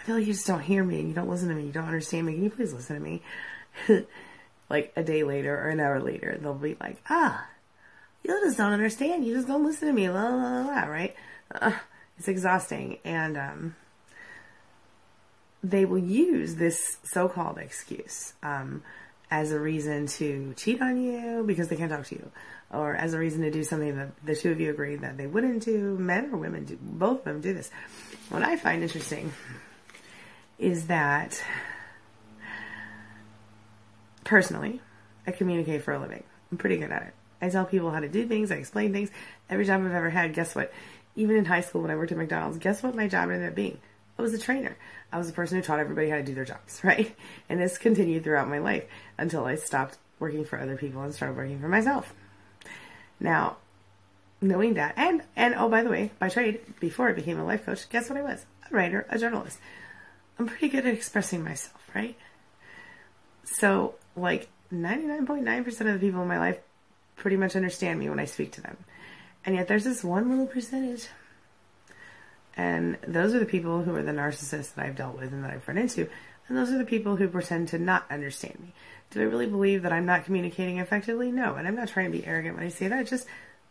I 0.00 0.02
feel 0.04 0.16
like 0.16 0.26
you 0.26 0.32
just 0.32 0.46
don't 0.46 0.60
hear 0.60 0.82
me 0.82 0.98
and 0.98 1.08
you 1.08 1.14
don't 1.14 1.28
listen 1.28 1.48
to 1.48 1.54
me, 1.54 1.66
you 1.66 1.72
don't 1.72 1.84
understand 1.84 2.26
me. 2.26 2.32
Can 2.34 2.44
you 2.44 2.50
please 2.50 2.72
listen 2.72 2.96
to 2.96 3.02
me? 3.02 3.22
like 4.70 4.92
a 4.96 5.02
day 5.02 5.24
later 5.24 5.54
or 5.54 5.68
an 5.68 5.80
hour 5.80 6.00
later, 6.00 6.38
they'll 6.40 6.54
be 6.54 6.76
like, 6.80 7.02
ah, 7.10 7.46
you 8.22 8.40
just 8.42 8.56
don't 8.56 8.72
understand. 8.72 9.26
You 9.26 9.34
just 9.34 9.48
don't 9.48 9.64
listen 9.64 9.88
to 9.88 9.94
me. 9.94 10.08
La 10.08 10.28
la 10.28 10.36
la 10.36 10.66
la. 10.66 10.82
Right? 10.84 11.14
Uh, 11.54 11.72
it's 12.18 12.28
exhausting, 12.28 12.98
and 13.04 13.36
um, 13.36 13.76
they 15.62 15.84
will 15.84 15.98
use 15.98 16.54
this 16.54 16.98
so-called 17.02 17.58
excuse 17.58 18.34
um, 18.42 18.82
as 19.30 19.52
a 19.52 19.58
reason 19.58 20.06
to 20.06 20.54
cheat 20.56 20.80
on 20.80 21.00
you 21.00 21.44
because 21.46 21.68
they 21.68 21.76
can't 21.76 21.90
talk 21.90 22.04
to 22.06 22.14
you, 22.14 22.30
or 22.70 22.94
as 22.94 23.14
a 23.14 23.18
reason 23.18 23.42
to 23.42 23.50
do 23.50 23.64
something 23.64 23.96
that 23.96 24.24
the 24.24 24.36
two 24.36 24.52
of 24.52 24.60
you 24.60 24.70
agree 24.70 24.96
that 24.96 25.16
they 25.16 25.26
wouldn't 25.26 25.64
do. 25.64 25.96
Men 25.98 26.30
or 26.32 26.36
women 26.36 26.64
do. 26.64 26.78
Both 26.80 27.20
of 27.20 27.24
them 27.24 27.40
do 27.40 27.52
this. 27.52 27.70
What 28.28 28.42
I 28.42 28.56
find 28.56 28.82
interesting 28.82 29.32
is 30.60 30.86
that 30.88 31.42
personally, 34.24 34.80
I 35.26 35.32
communicate 35.32 35.82
for 35.82 35.92
a 35.92 35.98
living. 35.98 36.22
I'm 36.52 36.58
pretty 36.58 36.76
good 36.76 36.92
at 36.92 37.02
it. 37.02 37.14
I 37.42 37.48
tell 37.48 37.64
people 37.64 37.90
how 37.90 38.00
to 38.00 38.08
do 38.08 38.26
things. 38.26 38.52
I 38.52 38.56
explain 38.56 38.92
things. 38.92 39.10
Every 39.48 39.64
job 39.64 39.80
I've 39.80 39.92
ever 39.92 40.10
had, 40.10 40.34
guess 40.34 40.54
what? 40.54 40.72
Even 41.16 41.36
in 41.36 41.46
high 41.46 41.62
school 41.62 41.80
when 41.80 41.90
I 41.90 41.96
worked 41.96 42.12
at 42.12 42.18
McDonald's, 42.18 42.58
guess 42.58 42.82
what 42.82 42.94
my 42.94 43.08
job 43.08 43.30
ended 43.30 43.48
up 43.48 43.54
being? 43.54 43.78
I 44.18 44.22
was 44.22 44.34
a 44.34 44.38
trainer. 44.38 44.76
I 45.10 45.16
was 45.16 45.28
the 45.28 45.32
person 45.32 45.56
who 45.56 45.62
taught 45.62 45.80
everybody 45.80 46.10
how 46.10 46.16
to 46.16 46.22
do 46.22 46.34
their 46.34 46.44
jobs, 46.44 46.80
right? 46.84 47.14
And 47.48 47.58
this 47.58 47.78
continued 47.78 48.22
throughout 48.22 48.48
my 48.48 48.58
life 48.58 48.84
until 49.16 49.46
I 49.46 49.54
stopped 49.54 49.96
working 50.18 50.44
for 50.44 50.60
other 50.60 50.76
people 50.76 51.00
and 51.00 51.14
started 51.14 51.36
working 51.36 51.58
for 51.58 51.68
myself. 51.68 52.14
Now, 53.18 53.56
knowing 54.42 54.74
that, 54.74 54.94
and 54.96 55.22
and 55.36 55.54
oh 55.54 55.68
by 55.68 55.82
the 55.82 55.90
way, 55.90 56.10
by 56.18 56.28
trade, 56.28 56.60
before 56.80 57.08
I 57.08 57.12
became 57.12 57.38
a 57.38 57.44
life 57.44 57.64
coach, 57.64 57.88
guess 57.88 58.10
what 58.10 58.18
I 58.18 58.22
was? 58.22 58.44
A 58.70 58.74
writer, 58.74 59.06
a 59.08 59.18
journalist. 59.18 59.58
I'm 60.40 60.46
pretty 60.46 60.70
good 60.70 60.86
at 60.86 60.94
expressing 60.94 61.44
myself, 61.44 61.78
right? 61.94 62.16
So, 63.44 63.96
like 64.16 64.48
99.9% 64.72 65.68
of 65.80 65.92
the 65.92 65.98
people 65.98 66.22
in 66.22 66.28
my 66.28 66.38
life 66.38 66.58
pretty 67.16 67.36
much 67.36 67.56
understand 67.56 68.00
me 68.00 68.08
when 68.08 68.18
I 68.18 68.24
speak 68.24 68.52
to 68.52 68.62
them. 68.62 68.78
And 69.44 69.54
yet 69.54 69.68
there's 69.68 69.84
this 69.84 70.02
one 70.02 70.30
little 70.30 70.46
percentage. 70.46 71.08
And 72.56 72.96
those 73.06 73.34
are 73.34 73.38
the 73.38 73.44
people 73.44 73.82
who 73.82 73.94
are 73.94 74.02
the 74.02 74.12
narcissists 74.12 74.74
that 74.76 74.86
I've 74.86 74.96
dealt 74.96 75.18
with 75.18 75.30
and 75.30 75.44
that 75.44 75.50
I've 75.50 75.68
run 75.68 75.76
into. 75.76 76.08
And 76.48 76.56
those 76.56 76.70
are 76.70 76.78
the 76.78 76.86
people 76.86 77.16
who 77.16 77.28
pretend 77.28 77.68
to 77.68 77.78
not 77.78 78.06
understand 78.10 78.58
me. 78.60 78.72
Do 79.10 79.20
I 79.20 79.24
really 79.24 79.46
believe 79.46 79.82
that 79.82 79.92
I'm 79.92 80.06
not 80.06 80.24
communicating 80.24 80.78
effectively? 80.78 81.30
No. 81.30 81.56
And 81.56 81.68
I'm 81.68 81.76
not 81.76 81.88
trying 81.88 82.10
to 82.10 82.18
be 82.18 82.24
arrogant 82.24 82.56
when 82.56 82.64
I 82.64 82.70
say 82.70 82.88
that. 82.88 83.08
Just 83.08 83.26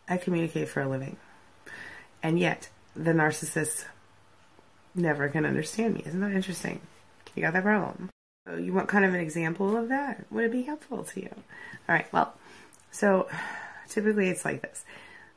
I 0.08 0.18
communicate 0.18 0.70
for 0.70 0.82
a 0.82 0.88
living. 0.88 1.18
And 2.22 2.38
yet 2.38 2.70
the 2.96 3.14
narcissists 3.14 3.86
never 4.96 5.30
can 5.30 5.46
understand 5.46 5.96
me. 5.96 6.04
Isn't 6.06 6.22
that 6.22 6.32
interesting? 6.32 6.82
You 7.36 7.42
got 7.42 7.54
that 7.54 7.64
problem. 7.64 8.10
So 8.48 8.56
you 8.56 8.74
want 8.74 8.88
kind 8.88 9.06
of 9.06 9.14
an 9.14 9.20
example 9.20 9.78
of 9.78 9.90
that? 9.90 10.26
Would 10.32 10.46
it 10.46 10.52
be 10.52 10.64
helpful 10.64 11.04
to 11.04 11.22
you? 11.22 11.30
All 11.34 11.96
right. 11.96 12.12
Well, 12.12 12.34
so 12.92 13.28
typically 13.90 14.30
it's 14.30 14.46
like 14.46 14.62
this. 14.62 14.84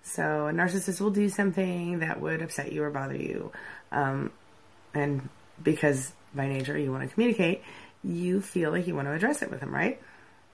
So 0.02 0.48
a 0.48 0.52
narcissist 0.52 1.00
will 1.00 1.10
do 1.10 1.28
something 1.28 2.00
that 2.00 2.20
would 2.20 2.42
upset 2.42 2.72
you 2.72 2.82
or 2.82 2.90
bother 2.90 3.16
you. 3.16 3.52
Um, 3.90 4.30
and 4.94 5.28
because 5.62 6.12
by 6.34 6.48
nature 6.48 6.76
you 6.76 6.90
want 6.90 7.08
to 7.08 7.14
communicate, 7.14 7.62
you 8.02 8.40
feel 8.40 8.70
like 8.70 8.86
you 8.86 8.94
want 8.94 9.08
to 9.08 9.12
address 9.12 9.42
it 9.42 9.50
with 9.50 9.60
them, 9.60 9.72
right? 9.72 10.00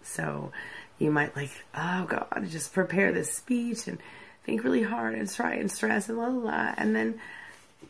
So 0.02 0.52
you 0.98 1.10
might 1.10 1.36
like, 1.36 1.50
oh 1.74 2.06
God, 2.06 2.46
just 2.48 2.72
prepare 2.72 3.12
this 3.12 3.32
speech 3.32 3.86
and 3.86 3.98
think 4.44 4.64
really 4.64 4.82
hard 4.82 5.14
and 5.14 5.30
try 5.30 5.54
and 5.54 5.70
stress 5.70 6.08
and 6.08 6.18
blah, 6.18 6.30
blah, 6.30 6.40
blah. 6.40 6.74
And 6.76 6.94
then 6.94 7.20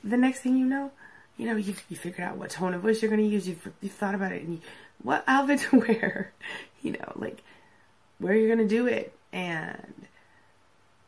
the 0.05 0.17
next 0.17 0.41
thing 0.41 0.57
you 0.57 0.67
know, 0.67 0.91
you 1.37 1.47
know, 1.47 1.57
you 1.57 1.75
you 1.89 1.97
figured 1.97 2.27
out 2.27 2.37
what 2.37 2.51
tone 2.51 2.75
of 2.75 2.83
voice 2.83 3.03
you're 3.03 3.11
going 3.11 3.23
to 3.23 3.29
use. 3.29 3.49
You've, 3.49 3.69
you've 3.81 3.93
thought 3.93 4.15
about 4.15 4.33
it 4.33 4.43
and 4.43 4.55
you, 4.55 4.61
what 5.03 5.25
outfit 5.27 5.61
to 5.71 5.79
wear, 5.89 6.33
you 6.83 6.93
know, 6.93 7.13
like 7.17 7.43
where 8.19 8.35
you're 8.35 8.55
going 8.55 8.67
to 8.67 8.75
do 8.75 8.87
it 8.87 9.13
and 9.33 10.07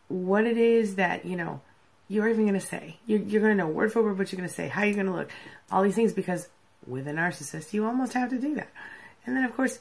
what 0.09 0.45
it 0.45 0.57
is 0.57 0.97
that, 0.97 1.25
you 1.25 1.37
know, 1.37 1.61
you're 2.09 2.29
even 2.29 2.45
going 2.45 2.59
to 2.59 2.65
say. 2.65 2.97
You're, 3.07 3.21
you're 3.21 3.41
going 3.41 3.57
to 3.57 3.65
know 3.65 3.69
word 3.69 3.93
for 3.93 4.03
word 4.03 4.19
what 4.19 4.33
you're 4.33 4.39
going 4.39 4.49
to 4.49 4.55
say, 4.55 4.69
how 4.69 4.83
you're 4.83 4.95
going 4.95 5.07
to 5.07 5.13
look, 5.13 5.31
all 5.71 5.83
these 5.83 5.95
things 5.95 6.13
because 6.13 6.49
with 6.87 7.07
a 7.07 7.13
narcissist, 7.13 7.73
you 7.73 7.85
almost 7.87 8.15
have 8.15 8.31
to 8.31 8.39
do 8.39 8.55
that. 8.57 8.69
And 9.27 9.37
then, 9.37 9.45
of 9.45 9.55
course, 9.55 9.79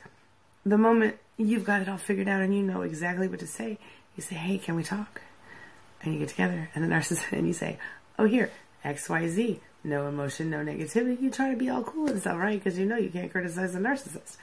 the 0.65 0.77
moment 0.77 1.17
you've 1.37 1.65
got 1.65 1.81
it 1.81 1.89
all 1.89 1.97
figured 1.97 2.27
out 2.27 2.41
and 2.41 2.53
you 2.53 2.61
know 2.61 2.81
exactly 2.81 3.27
what 3.27 3.39
to 3.39 3.47
say, 3.47 3.77
you 4.15 4.23
say, 4.23 4.35
hey, 4.35 4.57
can 4.57 4.75
we 4.75 4.83
talk? 4.83 5.21
And 6.01 6.13
you 6.13 6.19
get 6.19 6.29
together 6.29 6.69
and 6.75 6.83
the 6.83 6.87
narcissist, 6.87 7.31
and 7.31 7.47
you 7.47 7.53
say, 7.53 7.77
oh, 8.17 8.25
here, 8.25 8.51
X, 8.83 9.09
Y, 9.09 9.27
Z. 9.27 9.59
No 9.83 10.07
emotion, 10.07 10.49
no 10.49 10.57
negativity. 10.57 11.21
You 11.21 11.29
try 11.29 11.51
to 11.51 11.57
be 11.57 11.69
all 11.69 11.83
cool 11.83 12.07
and 12.07 12.19
stuff, 12.19 12.37
right? 12.37 12.61
Because 12.61 12.77
you 12.77 12.85
know 12.85 12.97
you 12.97 13.09
can't 13.09 13.31
criticize 13.31 13.75
a 13.75 13.79
narcissist. 13.79 14.37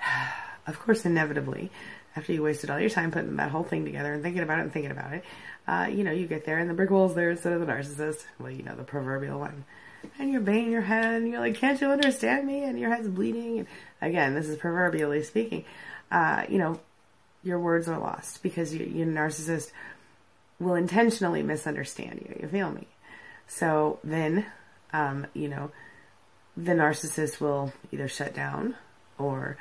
of 0.66 0.78
course, 0.80 1.04
inevitably, 1.04 1.70
after 2.16 2.32
you 2.32 2.42
wasted 2.42 2.70
all 2.70 2.80
your 2.80 2.90
time 2.90 3.10
putting 3.10 3.36
that 3.36 3.50
whole 3.50 3.62
thing 3.62 3.84
together 3.84 4.12
and 4.12 4.22
thinking 4.22 4.42
about 4.42 4.58
it 4.58 4.62
and 4.62 4.72
thinking 4.72 4.90
about 4.90 5.12
it, 5.12 5.24
uh, 5.66 5.88
you 5.90 6.04
know, 6.04 6.12
you 6.12 6.26
get 6.26 6.44
there 6.44 6.58
and 6.58 6.68
the 6.68 6.74
brick 6.74 6.90
wall's 6.90 7.14
there 7.14 7.30
instead 7.30 7.52
of 7.52 7.60
the 7.60 7.66
narcissist. 7.66 8.24
Well, 8.38 8.50
you 8.50 8.62
know, 8.62 8.74
the 8.74 8.84
proverbial 8.84 9.38
one. 9.38 9.64
And 10.18 10.30
you're 10.30 10.42
banging 10.42 10.70
your 10.70 10.82
head 10.82 11.22
and 11.22 11.28
you're 11.30 11.40
like, 11.40 11.54
can't 11.54 11.80
you 11.80 11.88
understand 11.88 12.46
me? 12.46 12.64
And 12.64 12.78
your 12.78 12.90
head's 12.90 13.08
bleeding. 13.08 13.60
And 13.60 13.68
again, 14.00 14.34
this 14.34 14.48
is 14.48 14.58
proverbially 14.58 15.22
speaking. 15.22 15.64
Uh, 16.10 16.44
you 16.48 16.58
know, 16.58 16.78
your 17.42 17.58
words 17.58 17.88
are 17.88 17.98
lost 17.98 18.42
because 18.42 18.74
you, 18.74 18.84
your 18.84 19.06
narcissist 19.06 19.70
will 20.60 20.74
intentionally 20.74 21.42
misunderstand 21.42 22.20
you. 22.28 22.38
You 22.42 22.48
feel 22.48 22.70
me? 22.70 22.86
So 23.46 23.98
then, 24.02 24.46
um, 24.92 25.26
you 25.34 25.48
know, 25.48 25.70
the 26.56 26.72
narcissist 26.72 27.40
will 27.40 27.72
either 27.92 28.08
shut 28.08 28.34
down 28.34 28.76
or 29.18 29.56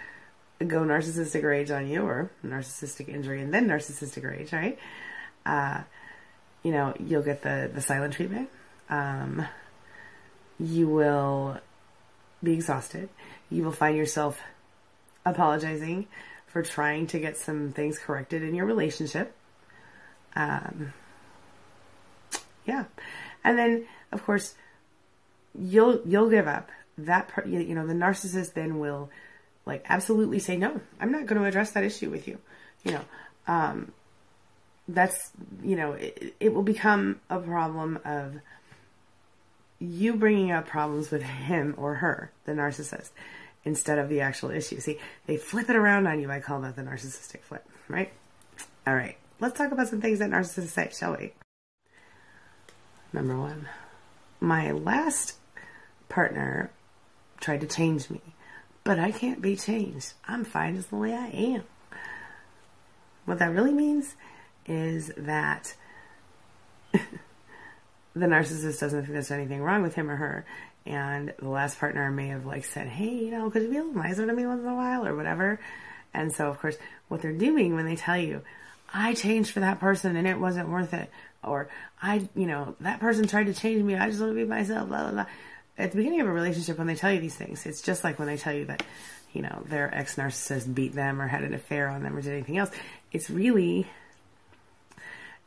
go 0.66 0.82
narcissistic 0.82 1.44
rage 1.44 1.72
on 1.72 1.88
you 1.88 2.04
or 2.04 2.32
narcissistic 2.46 3.10
injury 3.10 3.42
and 3.42 3.54
then 3.54 3.68
narcissistic 3.68 4.24
rage, 4.24 4.54
right? 4.54 4.78
Uh, 5.46 5.82
you 6.64 6.72
know, 6.72 6.94
you'll 7.00 7.24
get 7.24 7.42
the, 7.42 7.70
the 7.74 7.82
silent 7.82 8.14
treatment. 8.14 8.50
Um, 8.90 9.46
you 10.60 10.88
will 10.88 11.60
be 12.42 12.54
exhausted. 12.54 13.10
You 13.50 13.64
will 13.64 13.72
find 13.72 13.98
yourself 13.98 14.40
apologizing 15.26 16.08
for 16.48 16.62
trying 16.62 17.08
to 17.08 17.20
get 17.20 17.38
some 17.38 17.72
things 17.72 17.98
corrected 17.98 18.44
in 18.44 18.54
your 18.54 18.66
relationship. 18.66 19.36
Um, 20.36 20.94
yeah, 22.66 22.86
and 23.44 23.58
then 23.58 23.86
of 24.12 24.24
course 24.26 24.56
you'll 25.60 26.02
you'll 26.06 26.30
give 26.30 26.48
up 26.48 26.72
that 26.98 27.28
part. 27.30 27.48
You 27.48 27.76
know, 27.76 27.88
the 27.88 27.94
narcissist 27.94 28.54
then 28.54 28.80
will 28.80 29.10
like 29.66 29.86
absolutely 29.88 30.40
say 30.40 30.58
no. 30.58 30.82
I'm 31.00 31.12
not 31.12 31.26
going 31.26 31.42
to 31.42 31.48
address 31.48 31.72
that 31.72 31.84
issue 31.84 32.10
with 32.10 32.28
you. 32.28 32.38
You 32.84 32.94
know, 32.94 33.02
um, 33.48 33.92
that's 34.88 35.32
you 35.64 35.76
know 35.76 35.94
it, 35.94 36.36
it 36.40 36.54
will 36.54 36.64
become 36.64 37.20
a 37.30 37.40
problem 37.40 38.00
of 38.06 38.36
you 39.80 40.16
bringing 40.16 40.52
up 40.52 40.68
problems 40.68 41.12
with 41.12 41.24
him 41.24 41.76
or 41.78 41.96
her, 41.96 42.32
the 42.46 42.54
narcissist, 42.54 43.12
instead 43.66 44.00
of 44.00 44.10
the 44.10 44.22
actual 44.22 44.50
issue. 44.50 44.80
See, 44.80 44.98
they 45.26 45.38
flip 45.38 45.70
it 45.70 45.76
around 45.76 46.08
on 46.08 46.20
you. 46.20 46.32
I 46.32 46.40
call 46.40 46.62
that 46.62 46.76
the 46.76 46.84
narcissistic 46.84 47.42
flip, 47.42 47.66
right? 47.88 48.12
All 48.86 48.96
right, 48.96 49.18
let's 49.40 49.58
talk 49.58 49.72
about 49.72 49.88
some 49.88 50.02
things 50.02 50.20
that 50.20 50.30
narcissists 50.30 50.70
say, 50.70 50.90
shall 50.94 51.18
we? 51.18 51.34
Number 53.14 53.38
one, 53.38 53.68
my 54.42 54.72
last 54.72 55.36
partner 56.10 56.72
tried 57.40 57.62
to 57.62 57.68
change 57.68 58.10
me, 58.10 58.22
but 58.84 58.98
I 58.98 59.12
can't 59.12 59.40
be 59.40 59.56
changed. 59.56 60.14
I'm 60.28 60.44
fine 60.44 60.76
as 60.76 60.88
the 60.88 60.96
way 60.96 61.14
I 61.14 61.28
am. 61.28 61.64
What 63.26 63.38
that 63.40 63.54
really 63.54 63.72
means 63.72 64.16
is 64.66 65.12
that 65.16 65.76
the 66.92 67.00
narcissist 68.16 68.80
doesn't 68.80 69.02
think 69.02 69.14
there's 69.14 69.32
anything 69.32 69.62
wrong 69.62 69.84
with 69.84 69.94
him 69.94 70.10
or 70.10 70.16
her. 70.16 70.46
And 70.86 71.34
the 71.40 71.50
last 71.50 71.80
partner 71.80 72.10
may 72.12 72.28
have 72.30 72.46
like 72.46 72.66
said, 72.66 72.88
Hey, 72.88 73.14
you 73.14 73.32
know, 73.32 73.50
could 73.50 73.62
you 73.62 73.70
be 73.70 73.78
a 73.78 73.84
little 73.84 74.02
nicer 74.02 74.26
to 74.26 74.34
me 74.34 74.46
once 74.46 74.62
in 74.62 74.68
a 74.68 74.76
while 74.76 75.06
or 75.06 75.16
whatever? 75.16 75.60
And 76.14 76.34
so 76.34 76.50
of 76.50 76.60
course, 76.60 76.78
what 77.08 77.22
they're 77.22 77.32
doing 77.32 77.76
when 77.76 77.86
they 77.86 77.96
tell 77.96 78.18
you, 78.18 78.42
I 78.94 79.14
changed 79.14 79.52
for 79.52 79.62
that 79.62 79.80
person 79.80 80.16
and 80.16 80.28
it 80.28 80.40
wasn't 80.40 80.70
worth 80.70 80.94
it. 80.94 81.10
Or 81.44 81.70
I, 82.02 82.28
you 82.36 82.46
know, 82.46 82.76
that 82.82 83.00
person 83.00 83.28
tried 83.28 83.48
to 83.48 83.54
change 83.54 83.84
me. 83.84 83.96
I 83.96 84.10
just 84.10 84.20
want 84.20 84.32
to 84.32 84.36
be 84.36 84.46
myself, 84.46 84.88
blah, 84.88 85.04
blah, 85.04 85.12
blah. 85.12 85.26
At 85.78 85.92
the 85.92 85.98
beginning 85.98 86.22
of 86.22 86.28
a 86.28 86.32
relationship, 86.32 86.78
when 86.78 86.88
they 86.88 86.96
tell 86.96 87.12
you 87.12 87.20
these 87.20 87.36
things, 87.36 87.66
it's 87.66 87.82
just 87.82 88.04
like 88.04 88.20
when 88.20 88.28
they 88.28 88.38
tell 88.38 88.54
you 88.54 88.66
that, 88.66 88.84
you 89.34 89.42
know, 89.42 89.64
their 89.66 89.94
ex 89.94 90.16
narcissist 90.16 90.74
beat 90.74 90.94
them 90.94 91.22
or 91.22 91.28
had 91.28 91.44
an 91.44 91.54
affair 91.54 91.90
on 91.90 92.04
them 92.04 92.16
or 92.16 92.22
did 92.22 92.34
anything 92.34 92.58
else. 92.58 92.70
It's 93.12 93.30
really 93.30 93.88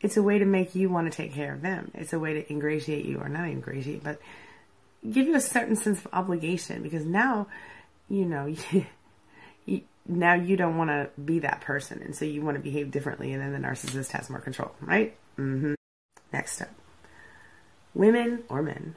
it's 0.01 0.17
a 0.17 0.23
way 0.23 0.39
to 0.39 0.45
make 0.45 0.75
you 0.75 0.91
want 0.91 1.11
to 1.11 1.17
take 1.17 1.33
care 1.33 1.53
of 1.53 1.63
them. 1.63 1.91
It's 1.95 2.13
a 2.13 2.19
way 2.19 2.35
to 2.35 2.53
ingratiate 2.53 3.05
you, 3.05 3.19
or 3.19 3.29
not 3.29 3.49
ingratiate, 3.49 4.05
but 4.05 4.21
give 5.11 5.27
you 5.27 5.35
a 5.35 5.41
certain 5.41 5.77
sense 5.77 6.05
of 6.05 6.09
obligation 6.13 6.83
because 6.83 7.05
now, 7.05 7.47
you 8.09 8.25
know, 8.25 8.47
you, 8.47 8.87
you, 9.65 9.81
now 10.07 10.35
you 10.35 10.57
don't 10.57 10.77
want 10.77 10.91
to 10.91 11.09
be 11.21 11.41
that 11.41 11.61
person, 11.63 12.03
and 12.03 12.15
so 12.15 12.25
you 12.25 12.43
want 12.43 12.57
to 12.57 12.63
behave 12.63 12.91
differently, 12.91 13.33
and 13.33 13.43
then 13.43 13.53
the 13.53 13.67
narcissist 13.67 14.13
has 14.13 14.29
more 14.29 14.41
control, 14.41 14.73
right? 14.81 15.17
Mm-hmm. 15.39 15.75
Next 16.37 16.53
step: 16.53 16.75
women 17.95 18.43
or 18.51 18.63
men 18.63 18.95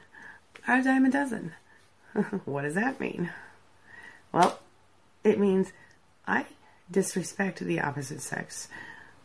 are 0.68 0.80
a 0.80 0.84
dime 0.84 1.06
a 1.06 1.10
dozen. 1.10 1.52
what 2.44 2.62
does 2.62 2.74
that 2.74 3.00
mean? 3.00 3.30
Well, 4.30 4.58
it 5.24 5.40
means 5.40 5.72
I 6.26 6.44
disrespect 6.90 7.60
the 7.60 7.80
opposite 7.80 8.20
sex 8.20 8.68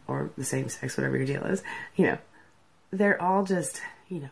or 0.08 0.30
the 0.38 0.46
same 0.46 0.70
sex, 0.70 0.96
whatever 0.96 1.18
your 1.18 1.26
deal 1.26 1.44
is, 1.44 1.62
you 1.98 2.06
know, 2.06 2.18
they're 2.90 3.22
all 3.22 3.44
just, 3.44 3.82
you 4.08 4.22
know, 4.22 4.30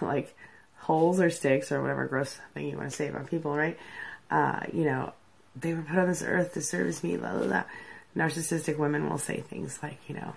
like 0.06 0.32
holes 0.76 1.18
or 1.18 1.28
sticks 1.28 1.72
or 1.72 1.82
whatever 1.82 2.06
gross 2.06 2.38
thing 2.54 2.68
you 2.68 2.76
want 2.76 2.88
to 2.88 2.96
say 2.96 3.08
about 3.08 3.26
people, 3.26 3.56
right? 3.56 3.76
Uh, 4.30 4.60
you 4.72 4.84
know, 4.84 5.12
they 5.56 5.74
were 5.74 5.82
put 5.82 5.98
on 5.98 6.06
this 6.06 6.22
earth 6.22 6.54
to 6.54 6.62
service 6.62 7.02
me, 7.02 7.16
blah, 7.16 7.32
blah, 7.32 7.48
blah. 7.48 7.64
Narcissistic 8.14 8.78
women 8.78 9.10
will 9.10 9.18
say 9.18 9.40
things 9.40 9.80
like, 9.82 9.98
you 10.06 10.14
know, 10.14 10.36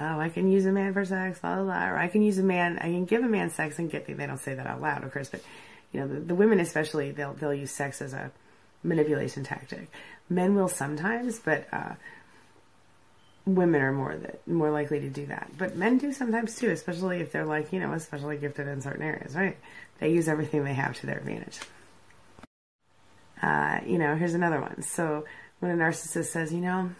oh, 0.00 0.18
I 0.18 0.28
can 0.28 0.50
use 0.50 0.66
a 0.66 0.72
man 0.72 0.92
for 0.92 1.04
sex, 1.04 1.38
blah, 1.38 1.56
blah, 1.56 1.64
blah. 1.64 1.88
Or 1.88 1.96
I 1.96 2.08
can 2.08 2.22
use 2.22 2.38
a 2.38 2.42
man, 2.42 2.78
I 2.78 2.84
can 2.84 3.04
give 3.04 3.22
a 3.22 3.28
man 3.28 3.50
sex 3.50 3.78
and 3.78 3.90
get, 3.90 4.06
the 4.06 4.14
they 4.14 4.26
don't 4.26 4.38
say 4.38 4.54
that 4.54 4.66
out 4.66 4.80
loud, 4.80 5.04
of 5.04 5.12
course, 5.12 5.28
but, 5.28 5.40
you 5.92 6.00
know, 6.00 6.08
the, 6.08 6.20
the 6.20 6.34
women 6.34 6.60
especially, 6.60 7.12
they'll, 7.12 7.34
they'll 7.34 7.54
use 7.54 7.70
sex 7.70 8.02
as 8.02 8.12
a 8.12 8.30
manipulation 8.82 9.44
tactic. 9.44 9.88
Men 10.28 10.54
will 10.54 10.68
sometimes, 10.68 11.38
but, 11.38 11.66
uh, 11.72 11.94
women 13.46 13.82
are 13.82 13.92
more 13.92 14.16
that 14.16 14.46
more 14.48 14.70
likely 14.70 15.00
to 15.00 15.10
do 15.10 15.26
that. 15.26 15.50
But 15.58 15.76
men 15.76 15.98
do 15.98 16.12
sometimes 16.12 16.56
too, 16.56 16.70
especially 16.70 17.20
if 17.20 17.30
they're 17.30 17.44
like, 17.44 17.72
you 17.72 17.80
know, 17.80 17.92
especially 17.92 18.38
gifted 18.38 18.68
in 18.68 18.80
certain 18.80 19.02
areas, 19.02 19.34
right? 19.34 19.56
They 19.98 20.12
use 20.12 20.28
everything 20.28 20.64
they 20.64 20.74
have 20.74 20.98
to 21.00 21.06
their 21.06 21.18
advantage. 21.18 21.60
Uh, 23.42 23.80
you 23.86 23.98
know, 23.98 24.16
here's 24.16 24.34
another 24.34 24.60
one. 24.60 24.82
So 24.82 25.26
when 25.60 25.70
a 25.70 25.74
narcissist 25.74 26.26
says, 26.26 26.52
you 26.52 26.60
know, 26.60 26.90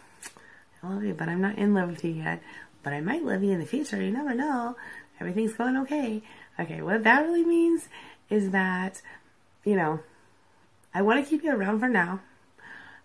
I 0.83 0.89
love 0.89 1.05
you, 1.05 1.15
but 1.15 1.29
I'm 1.29 1.41
not 1.41 1.57
in 1.57 1.73
love 1.73 1.89
with 1.89 2.05
you 2.05 2.13
yet, 2.13 2.43
but 2.85 2.93
I 2.93 3.01
might 3.01 3.25
love 3.25 3.43
you 3.43 3.53
in 3.53 3.61
the 3.61 3.67
future. 3.67 4.01
You 4.01 4.13
never 4.13 4.35
know. 4.35 4.77
Everything's 5.19 5.55
going 5.55 5.77
okay. 5.79 6.23
Okay, 6.61 6.83
what 6.83 7.03
that 7.05 7.25
really 7.25 7.45
means 7.45 7.89
is 8.31 8.51
that, 8.51 9.03
you 9.65 9.75
know, 9.75 10.01
I 10.95 11.03
want 11.03 11.25
to 11.25 11.29
keep 11.29 11.43
you 11.43 11.53
around 11.53 11.81
for 11.81 11.89
now 11.89 12.21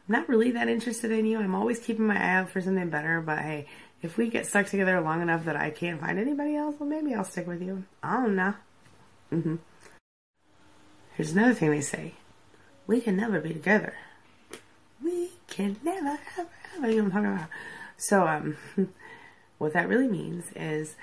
I'm 0.10 0.14
not 0.14 0.30
really 0.30 0.50
that 0.52 0.68
interested 0.68 1.12
in 1.12 1.28
you. 1.28 1.40
I'm 1.40 1.54
always 1.54 1.78
keeping 1.78 2.08
my 2.08 2.18
eye 2.18 2.38
out 2.38 2.50
for 2.50 2.62
something 2.62 2.90
better, 2.90 3.22
but 3.22 3.38
hey, 3.40 3.68
if 4.02 4.18
we 4.18 4.28
get 4.28 4.48
stuck 4.48 4.66
together 4.66 5.00
long 5.02 5.22
enough 5.22 5.46
that 5.46 5.56
I 5.56 5.70
can't 5.70 6.02
find 6.02 6.18
anybody 6.18 6.56
else, 6.56 6.76
well, 6.80 6.90
maybe 6.90 7.14
I'll 7.14 7.24
stick 7.24 7.46
with 7.46 7.62
you. 7.62 7.84
I 8.02 8.14
don't 8.14 8.36
know. 8.36 8.56
Mm-hmm. 9.32 9.56
Here's 11.14 11.34
another 11.34 11.54
thing 11.54 11.70
they 11.70 11.82
say. 11.82 12.16
We 12.88 13.02
can 13.02 13.18
never 13.18 13.40
be 13.40 13.54
together. 13.54 13.94
We 15.04 15.30
can 15.48 15.78
never, 15.84 16.18
ever, 16.40 16.50
ever. 16.76 16.90
You 16.90 17.04
know 17.04 17.04
what 17.04 17.16
I'm 17.16 17.24
talking 17.24 17.38
about? 17.38 17.50
So, 17.98 18.28
um, 18.28 18.58
what 19.60 19.74
that 19.74 19.88
really 19.88 20.08
means 20.08 20.46
is 20.56 20.96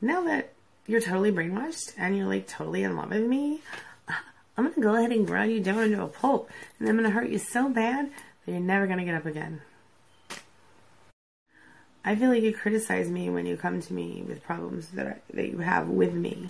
now 0.00 0.24
that 0.24 0.52
you're 0.86 1.00
totally 1.00 1.30
brainwashed 1.30 1.92
and 1.96 2.16
you're 2.16 2.26
like 2.26 2.48
totally 2.48 2.82
in 2.82 2.96
love 2.96 3.10
with 3.10 3.24
me, 3.24 3.60
I'm 4.56 4.68
gonna 4.68 4.82
go 4.82 4.96
ahead 4.96 5.12
and 5.12 5.26
grind 5.26 5.52
you 5.52 5.60
down 5.60 5.84
into 5.84 6.02
a 6.02 6.08
pulp 6.08 6.50
and 6.80 6.88
I'm 6.88 6.96
gonna 6.96 7.10
hurt 7.10 7.30
you 7.30 7.38
so 7.38 7.68
bad 7.68 8.10
that 8.48 8.52
you're 8.52 8.62
never 8.62 8.86
going 8.86 8.98
to 8.98 9.04
get 9.04 9.14
up 9.14 9.26
again. 9.26 9.60
I 12.02 12.16
feel 12.16 12.30
like 12.30 12.42
you 12.42 12.54
criticize 12.54 13.10
me 13.10 13.28
when 13.28 13.44
you 13.44 13.58
come 13.58 13.82
to 13.82 13.92
me 13.92 14.24
with 14.26 14.42
problems 14.42 14.88
that 14.92 15.06
are, 15.06 15.20
that 15.34 15.50
you 15.50 15.58
have 15.58 15.88
with 15.88 16.14
me. 16.14 16.46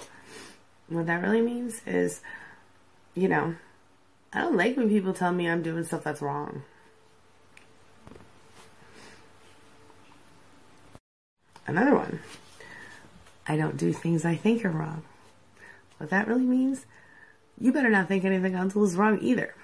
What 0.89 1.07
that 1.07 1.23
really 1.23 1.41
means 1.41 1.81
is, 1.87 2.21
you 3.17 3.29
know, 3.29 3.57
I 4.33 4.43
don't 4.43 4.57
like 4.57 4.77
when 4.77 4.89
people 4.89 5.13
tell 5.13 5.33
me 5.33 5.49
I'm 5.49 5.63
doing 5.63 5.83
stuff 5.83 6.05
that's 6.05 6.23
wrong. 6.23 6.63
Another 11.69 11.95
one. 11.95 12.21
I 13.47 13.57
don't 13.57 13.77
do 13.77 13.93
things 13.93 14.25
I 14.25 14.35
think 14.35 14.65
are 14.65 14.71
wrong. 14.71 15.05
What 15.99 16.11
that 16.11 16.27
really 16.27 16.47
means, 16.47 16.87
you 17.61 17.73
better 17.73 17.91
not 17.91 18.09
think 18.09 18.25
anything 18.25 18.55
else 18.55 18.75
is 18.75 18.97
wrong 18.97 19.19
either. 19.21 19.55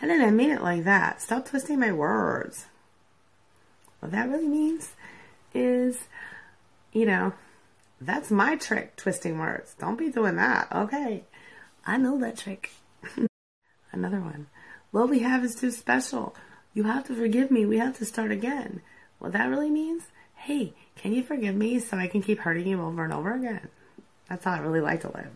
I 0.00 0.06
didn't 0.06 0.36
mean 0.36 0.50
it 0.50 0.62
like 0.62 0.84
that. 0.84 1.20
Stop 1.20 1.48
twisting 1.48 1.80
my 1.80 1.92
words. 1.92 2.66
What 3.98 4.12
that 4.12 4.28
really 4.28 4.48
means 4.48 4.94
is, 5.54 5.98
you 6.92 7.04
know, 7.04 7.32
that's 8.00 8.30
my 8.30 8.56
trick, 8.56 8.96
twisting 8.96 9.38
words. 9.38 9.74
Don't 9.78 9.98
be 9.98 10.10
doing 10.10 10.36
that, 10.36 10.68
okay? 10.72 11.24
I 11.84 11.96
know 11.96 12.18
that 12.20 12.38
trick. 12.38 12.70
Another 13.92 14.20
one. 14.20 14.46
What 14.92 15.08
we 15.08 15.20
have 15.20 15.44
is 15.44 15.56
too 15.56 15.72
special. 15.72 16.34
You 16.74 16.84
have 16.84 17.06
to 17.08 17.14
forgive 17.14 17.50
me. 17.50 17.66
We 17.66 17.78
have 17.78 17.98
to 17.98 18.04
start 18.04 18.30
again. 18.30 18.82
What 19.22 19.30
that 19.34 19.50
really 19.50 19.70
means? 19.70 20.02
Hey, 20.34 20.74
can 20.96 21.12
you 21.12 21.22
forgive 21.22 21.54
me 21.54 21.78
so 21.78 21.96
I 21.96 22.08
can 22.08 22.22
keep 22.22 22.40
hurting 22.40 22.66
you 22.66 22.82
over 22.82 23.04
and 23.04 23.12
over 23.12 23.32
again? 23.32 23.68
That's 24.28 24.44
how 24.44 24.54
I 24.54 24.58
really 24.58 24.80
like 24.80 25.02
to 25.02 25.12
live. 25.14 25.30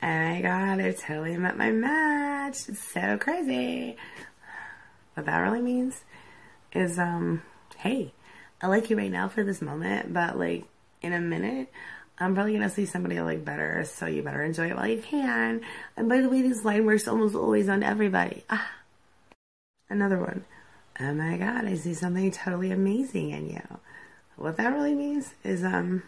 And 0.00 0.36
I 0.36 0.40
got 0.40 0.78
it, 0.78 1.00
totally 1.00 1.36
met 1.38 1.58
my 1.58 1.72
match. 1.72 2.68
It's 2.68 2.78
so 2.78 3.18
crazy. 3.18 3.96
What 5.14 5.26
that 5.26 5.38
really 5.38 5.60
means 5.60 6.04
is, 6.72 7.00
um, 7.00 7.42
hey, 7.78 8.12
I 8.62 8.68
like 8.68 8.88
you 8.88 8.96
right 8.96 9.10
now 9.10 9.26
for 9.26 9.42
this 9.42 9.60
moment, 9.60 10.14
but 10.14 10.38
like 10.38 10.66
in 11.02 11.12
a 11.12 11.18
minute, 11.18 11.66
I'm 12.16 12.36
probably 12.36 12.52
gonna 12.52 12.70
see 12.70 12.86
somebody 12.86 13.18
I 13.18 13.22
like 13.22 13.44
better, 13.44 13.82
so 13.86 14.06
you 14.06 14.22
better 14.22 14.44
enjoy 14.44 14.68
it 14.68 14.76
while 14.76 14.86
you 14.86 15.02
can. 15.02 15.62
And 15.96 16.08
by 16.08 16.20
the 16.20 16.28
way, 16.28 16.42
this 16.42 16.64
line 16.64 16.86
works 16.86 17.08
almost 17.08 17.34
always 17.34 17.68
on 17.68 17.82
everybody. 17.82 18.44
Ah. 18.48 18.70
Another 19.90 20.20
one. 20.20 20.44
Oh 20.98 21.12
my 21.12 21.36
god, 21.36 21.66
I 21.66 21.74
see 21.74 21.92
something 21.92 22.30
totally 22.30 22.70
amazing 22.70 23.30
in 23.30 23.50
you. 23.50 23.78
What 24.36 24.56
that 24.56 24.72
really 24.72 24.94
means 24.94 25.34
is, 25.44 25.62
um, 25.62 26.02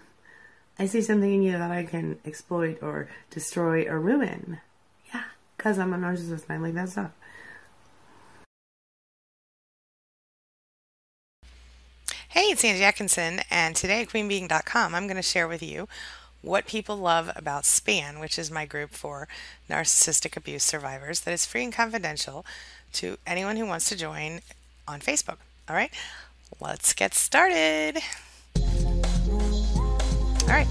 I 0.78 0.87
see 0.87 1.02
something 1.02 1.33
in 1.33 1.42
you 1.42 1.52
that 1.52 1.71
I 1.71 1.85
can 1.85 2.18
exploit 2.25 2.78
or 2.80 3.09
destroy 3.30 3.85
or 3.87 4.00
ruin. 4.00 4.61
Yeah, 5.12 5.25
because 5.57 5.78
I'm 5.78 5.92
a 5.92 5.99
narcissist 5.99 6.49
and 6.49 6.52
I 6.52 6.57
like 6.59 6.75
that 6.75 6.88
stuff. 6.88 7.11
Hey, 12.30 12.45
it's 12.45 12.64
Angie 12.64 12.85
Atkinson, 12.85 13.40
and 13.50 13.75
today 13.75 14.02
at 14.02 14.09
QueenBeeing.com, 14.09 14.95
I'm 14.95 15.07
going 15.07 15.16
to 15.16 15.23
share 15.23 15.49
with 15.49 15.62
you 15.62 15.88
what 16.40 16.66
people 16.66 16.97
love 16.97 17.30
about 17.35 17.64
SPAN, 17.64 18.21
which 18.21 18.38
is 18.38 18.50
my 18.50 18.64
group 18.64 18.90
for 18.90 19.28
narcissistic 19.68 20.37
abuse 20.37 20.62
survivors 20.62 21.21
that 21.21 21.33
is 21.33 21.45
free 21.45 21.64
and 21.64 21.73
confidential 21.73 22.47
to 22.92 23.18
anyone 23.26 23.57
who 23.57 23.66
wants 23.66 23.88
to 23.88 23.97
join 23.97 24.40
on 24.88 25.00
Facebook. 25.00 25.37
All 25.68 25.76
right, 25.76 25.92
let's 26.61 26.92
get 26.95 27.14
started. 27.14 27.99
All 30.42 30.54
right, 30.54 30.66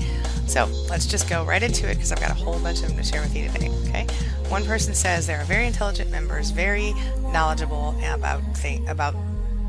so 0.47 0.65
let's 0.89 1.05
just 1.05 1.29
go 1.29 1.45
right 1.45 1.61
into 1.61 1.87
it 1.87 1.95
because 1.95 2.11
I've 2.11 2.19
got 2.19 2.31
a 2.31 2.33
whole 2.33 2.59
bunch 2.59 2.81
of 2.81 2.87
them 2.87 2.97
to 2.97 3.03
share 3.03 3.21
with 3.21 3.35
you 3.35 3.47
today. 3.49 3.69
Okay, 3.87 4.07
one 4.49 4.65
person 4.65 4.95
says 4.95 5.27
there 5.27 5.39
are 5.39 5.45
very 5.45 5.67
intelligent 5.67 6.09
members, 6.09 6.49
very 6.49 6.93
knowledgeable 7.31 7.95
about 8.11 8.41
about 8.87 9.15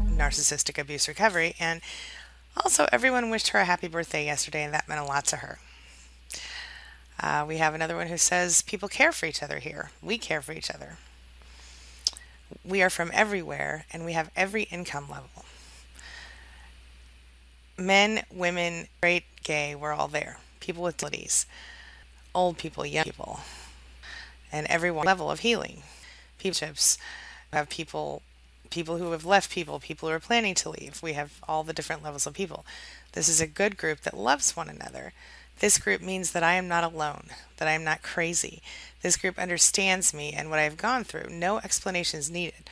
narcissistic 0.08 0.78
abuse 0.78 1.06
recovery, 1.08 1.54
and 1.60 1.82
also 2.56 2.86
everyone 2.90 3.28
wished 3.30 3.48
her 3.48 3.58
a 3.58 3.64
happy 3.66 3.86
birthday 3.86 4.24
yesterday, 4.24 4.64
and 4.64 4.72
that 4.72 4.88
meant 4.88 5.00
a 5.00 5.04
lot 5.04 5.26
to 5.26 5.36
her. 5.36 5.58
Uh, 7.20 7.44
we 7.46 7.58
have 7.58 7.74
another 7.74 7.96
one 7.96 8.06
who 8.06 8.16
says 8.16 8.62
people 8.62 8.88
care 8.88 9.12
for 9.12 9.26
each 9.26 9.42
other 9.42 9.58
here. 9.58 9.90
We 10.02 10.18
care 10.18 10.40
for 10.40 10.52
each 10.52 10.70
other. 10.70 10.96
We 12.64 12.82
are 12.82 12.90
from 12.90 13.10
everywhere, 13.12 13.84
and 13.92 14.04
we 14.04 14.12
have 14.12 14.30
every 14.36 14.64
income 14.64 15.08
level. 15.10 15.44
Men, 17.76 18.24
women, 18.32 18.88
straight, 18.98 19.24
gay, 19.42 19.74
we're 19.74 19.92
all 19.92 20.08
there. 20.08 20.38
People 20.60 20.82
with 20.82 20.96
disabilities, 20.96 21.46
old 22.34 22.58
people, 22.58 22.84
young 22.84 23.04
people, 23.04 23.40
and 24.50 24.66
every 24.66 24.90
level 24.90 25.30
of 25.30 25.40
healing. 25.40 25.82
People 26.38 26.54
chips 26.54 26.98
have 27.52 27.68
people 27.68 28.22
people 28.70 28.98
who 28.98 29.12
have 29.12 29.24
left 29.24 29.50
people, 29.50 29.80
people 29.80 30.08
who 30.08 30.14
are 30.14 30.20
planning 30.20 30.54
to 30.54 30.70
leave. 30.70 31.02
We 31.02 31.14
have 31.14 31.40
all 31.48 31.64
the 31.64 31.72
different 31.72 32.02
levels 32.02 32.26
of 32.26 32.34
people. 32.34 32.66
This 33.12 33.28
is 33.28 33.40
a 33.40 33.46
good 33.46 33.76
group 33.76 34.02
that 34.02 34.16
loves 34.16 34.54
one 34.56 34.68
another. 34.68 35.12
This 35.60 35.78
group 35.78 36.00
means 36.02 36.32
that 36.32 36.42
I 36.42 36.54
am 36.54 36.68
not 36.68 36.84
alone, 36.84 37.28
that 37.56 37.66
I 37.68 37.72
am 37.72 37.82
not 37.82 38.02
crazy. 38.02 38.62
This 39.02 39.16
group 39.16 39.38
understands 39.38 40.12
me 40.12 40.32
and 40.32 40.50
what 40.50 40.58
I 40.58 40.64
have 40.64 40.76
gone 40.76 41.04
through. 41.04 41.28
No 41.30 41.58
explanations 41.58 42.30
needed. 42.30 42.68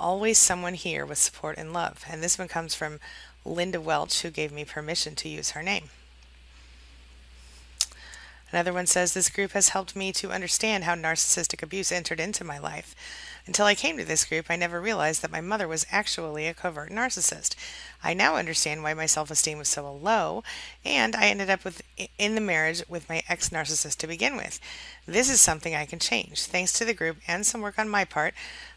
Always 0.00 0.38
someone 0.38 0.74
here 0.74 1.04
with 1.04 1.18
support 1.18 1.58
and 1.58 1.72
love. 1.72 2.04
And 2.08 2.22
this 2.22 2.38
one 2.38 2.48
comes 2.48 2.74
from 2.74 3.00
Linda 3.44 3.80
Welch, 3.80 4.22
who 4.22 4.30
gave 4.30 4.52
me 4.52 4.64
permission 4.64 5.14
to 5.16 5.28
use 5.28 5.50
her 5.50 5.62
name. 5.62 5.90
Another 8.50 8.72
one 8.72 8.86
says, 8.86 9.12
This 9.12 9.28
group 9.28 9.52
has 9.52 9.70
helped 9.70 9.94
me 9.94 10.12
to 10.12 10.30
understand 10.30 10.84
how 10.84 10.94
narcissistic 10.94 11.62
abuse 11.62 11.92
entered 11.92 12.20
into 12.20 12.44
my 12.44 12.58
life. 12.58 12.94
Until 13.48 13.64
I 13.64 13.74
came 13.74 13.96
to 13.96 14.04
this 14.04 14.26
group, 14.26 14.46
I 14.50 14.56
never 14.56 14.78
realized 14.78 15.22
that 15.22 15.32
my 15.32 15.40
mother 15.40 15.66
was 15.66 15.86
actually 15.90 16.46
a 16.46 16.52
covert 16.52 16.90
narcissist. 16.90 17.56
I 18.04 18.12
now 18.12 18.36
understand 18.36 18.82
why 18.82 18.92
my 18.92 19.06
self 19.06 19.30
esteem 19.30 19.56
was 19.56 19.68
so 19.68 19.90
low, 19.90 20.44
and 20.84 21.16
I 21.16 21.28
ended 21.28 21.48
up 21.48 21.64
with 21.64 21.80
in 22.18 22.34
the 22.34 22.42
marriage 22.42 22.82
with 22.90 23.08
my 23.08 23.22
ex 23.26 23.48
narcissist 23.48 23.96
to 23.96 24.06
begin 24.06 24.36
with. 24.36 24.60
This 25.06 25.30
is 25.30 25.40
something 25.40 25.74
I 25.74 25.86
can 25.86 25.98
change. 25.98 26.42
Thanks 26.42 26.74
to 26.74 26.84
the 26.84 26.92
group 26.92 27.16
and 27.26 27.46
some 27.46 27.62
work 27.62 27.78
on 27.78 27.88
my 27.88 28.04
part, 28.04 28.34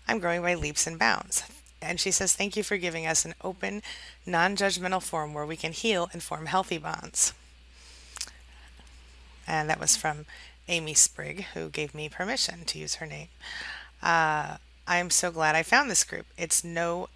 I'm 0.07 0.19
growing 0.19 0.41
by 0.41 0.55
leaps 0.55 0.87
and 0.87 0.97
bounds. 0.97 1.43
And 1.81 1.99
she 1.99 2.11
says, 2.11 2.33
Thank 2.33 2.55
you 2.55 2.63
for 2.63 2.77
giving 2.77 3.05
us 3.05 3.25
an 3.25 3.35
open, 3.43 3.83
non 4.25 4.55
judgmental 4.55 5.03
forum 5.03 5.33
where 5.33 5.45
we 5.45 5.57
can 5.57 5.73
heal 5.73 6.09
and 6.13 6.23
form 6.23 6.45
healthy 6.45 6.77
bonds 6.77 7.33
and 9.51 9.69
that 9.69 9.79
was 9.81 9.97
from 9.97 10.25
Amy 10.67 10.93
Sprigg, 10.93 11.45
who 11.53 11.69
gave 11.69 11.93
me 11.93 12.07
permission 12.07 12.63
to 12.65 12.79
use 12.79 12.95
her 12.95 13.05
name. 13.05 13.27
Uh, 14.01 14.57
I'm 14.87 15.09
so 15.09 15.31
glad 15.31 15.55
I 15.55 15.63
found 15.63 15.89
this 15.89 16.03
group. 16.03 16.25
It's 16.37 16.63
no, 16.63 17.09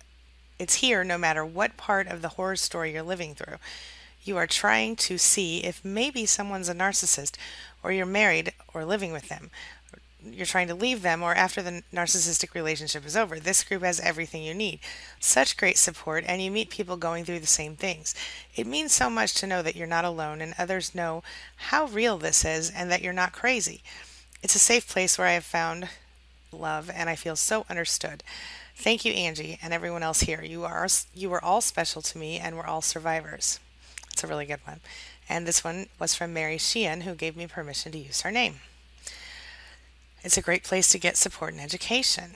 it's 0.60 0.76
here 0.76 1.04
no 1.04 1.18
matter 1.18 1.46
what 1.46 1.78
part 1.78 2.08
of 2.08 2.22
the 2.22 2.30
horror 2.30 2.56
story 2.56 2.94
you're 2.94 3.04
living 3.04 3.36
through. 3.36 3.58
You 4.24 4.38
are 4.38 4.48
trying 4.48 4.96
to 4.98 5.18
see 5.18 5.64
if 5.64 5.84
maybe 5.86 6.26
someone's 6.26 6.70
a 6.70 6.74
narcissist, 6.74 7.36
or 7.84 7.92
you're 7.92 8.06
married 8.06 8.54
or 8.74 8.86
living 8.86 9.12
with 9.12 9.30
them, 9.30 9.52
you're 10.32 10.46
trying 10.46 10.68
to 10.68 10.76
leave 10.76 11.02
them 11.02 11.22
or 11.22 11.36
after 11.36 11.62
the 11.62 11.84
narcissistic 11.94 12.54
relationship 12.54 13.06
is 13.06 13.16
over. 13.16 13.40
This 13.40 13.64
group 13.64 13.84
has 13.84 14.00
everything 14.00 14.44
you 14.44 14.54
need. 14.54 14.80
Such 15.20 15.58
great 15.58 15.78
support, 15.78 16.24
and 16.28 16.42
you 16.42 16.50
meet 16.50 16.70
people 16.70 16.98
going 16.98 17.26
through 17.26 17.40
the 17.40 17.48
same 17.48 17.76
things. 17.76 18.16
It 18.56 18.68
means 18.68 18.92
so 18.92 19.10
much 19.10 19.34
to 19.36 19.48
know 19.48 19.62
that 19.62 19.76
you're 19.76 19.88
not 19.88 20.06
alone 20.06 20.42
and 20.42 20.56
others 20.58 20.96
know 20.96 21.24
how 21.58 21.86
real 21.86 22.18
this 22.18 22.44
is 22.44 22.72
and 22.72 22.90
that 22.92 23.02
you're 23.02 23.14
not 23.14 23.34
crazy. 23.34 23.82
It's 24.42 24.56
a 24.56 24.60
safe 24.60 24.88
place 24.88 25.18
where 25.18 25.28
I 25.28 25.34
have 25.34 25.46
found 25.46 25.90
love 26.52 26.90
and 26.94 27.10
I 27.10 27.16
feel 27.16 27.36
so 27.36 27.66
understood. 27.70 28.24
Thank 28.76 29.06
you, 29.06 29.14
Angie, 29.14 29.58
and 29.62 29.74
everyone 29.74 30.04
else 30.04 30.22
here. 30.22 30.44
You 30.44 30.66
are 30.66 30.88
you 31.14 31.30
were 31.30 31.44
all 31.44 31.62
special 31.62 32.02
to 32.02 32.18
me, 32.18 32.38
and 32.38 32.58
we're 32.58 32.66
all 32.66 32.82
survivors. 32.82 33.60
It's 34.12 34.24
a 34.24 34.28
really 34.28 34.46
good 34.46 34.60
one. 34.66 34.82
And 35.28 35.48
this 35.48 35.64
one 35.64 35.88
was 35.98 36.14
from 36.14 36.34
Mary 36.34 36.58
Sheehan, 36.58 37.02
who 37.02 37.16
gave 37.16 37.36
me 37.36 37.48
permission 37.48 37.92
to 37.94 37.98
use 37.98 38.22
her 38.22 38.32
name. 38.32 38.56
It's 40.24 40.38
a 40.38 40.42
great 40.42 40.64
place 40.64 40.90
to 40.90 41.00
get 41.00 41.18
support 41.18 41.54
and 41.54 41.62
education. 41.62 42.32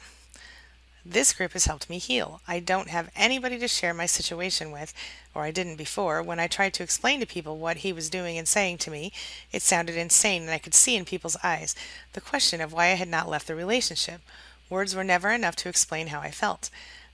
This 1.05 1.31
group 1.33 1.53
has 1.53 1.65
helped 1.65 1.89
me 1.89 1.97
heal. 1.97 2.41
I 2.47 2.59
don't 2.59 2.89
have 2.89 3.09
anybody 3.15 3.57
to 3.59 3.67
share 3.67 3.93
my 3.93 4.05
situation 4.05 4.71
with, 4.71 4.93
or 5.33 5.43
I 5.43 5.51
didn't 5.51 5.77
before. 5.77 6.21
When 6.21 6.39
I 6.39 6.47
tried 6.47 6.73
to 6.75 6.83
explain 6.83 7.19
to 7.19 7.25
people 7.25 7.57
what 7.57 7.77
he 7.77 7.93
was 7.93 8.09
doing 8.09 8.37
and 8.37 8.47
saying 8.47 8.79
to 8.79 8.91
me, 8.91 9.13
it 9.51 9.61
sounded 9.61 9.95
insane, 9.95 10.41
and 10.41 10.51
I 10.51 10.57
could 10.57 10.73
see 10.73 10.95
in 10.95 11.05
people's 11.05 11.37
eyes 11.41 11.73
the 12.13 12.21
question 12.21 12.59
of 12.59 12.73
why 12.73 12.87
I 12.87 12.95
had 12.95 13.07
not 13.07 13.29
left 13.29 13.47
the 13.47 13.55
relationship. 13.55 14.21
Words 14.69 14.95
were 14.95 15.03
never 15.03 15.31
enough 15.31 15.55
to 15.57 15.69
explain 15.69 16.07
how 16.07 16.19
I 16.19 16.31
felt. 16.31 16.69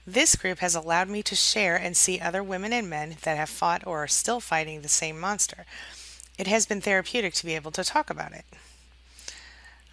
This 0.06 0.36
group 0.36 0.58
has 0.58 0.74
allowed 0.74 1.08
me 1.08 1.22
to 1.22 1.34
share 1.34 1.76
and 1.76 1.96
see 1.96 2.20
other 2.20 2.42
women 2.42 2.72
and 2.72 2.90
men 2.90 3.16
that 3.22 3.36
have 3.36 3.48
fought 3.48 3.86
or 3.86 4.04
are 4.04 4.08
still 4.08 4.40
fighting 4.40 4.82
the 4.82 4.88
same 4.88 5.18
monster. 5.18 5.64
It 6.38 6.46
has 6.46 6.66
been 6.66 6.80
therapeutic 6.80 7.34
to 7.34 7.46
be 7.46 7.54
able 7.54 7.70
to 7.72 7.84
talk 7.84 8.10
about 8.10 8.32
it. 8.32 8.44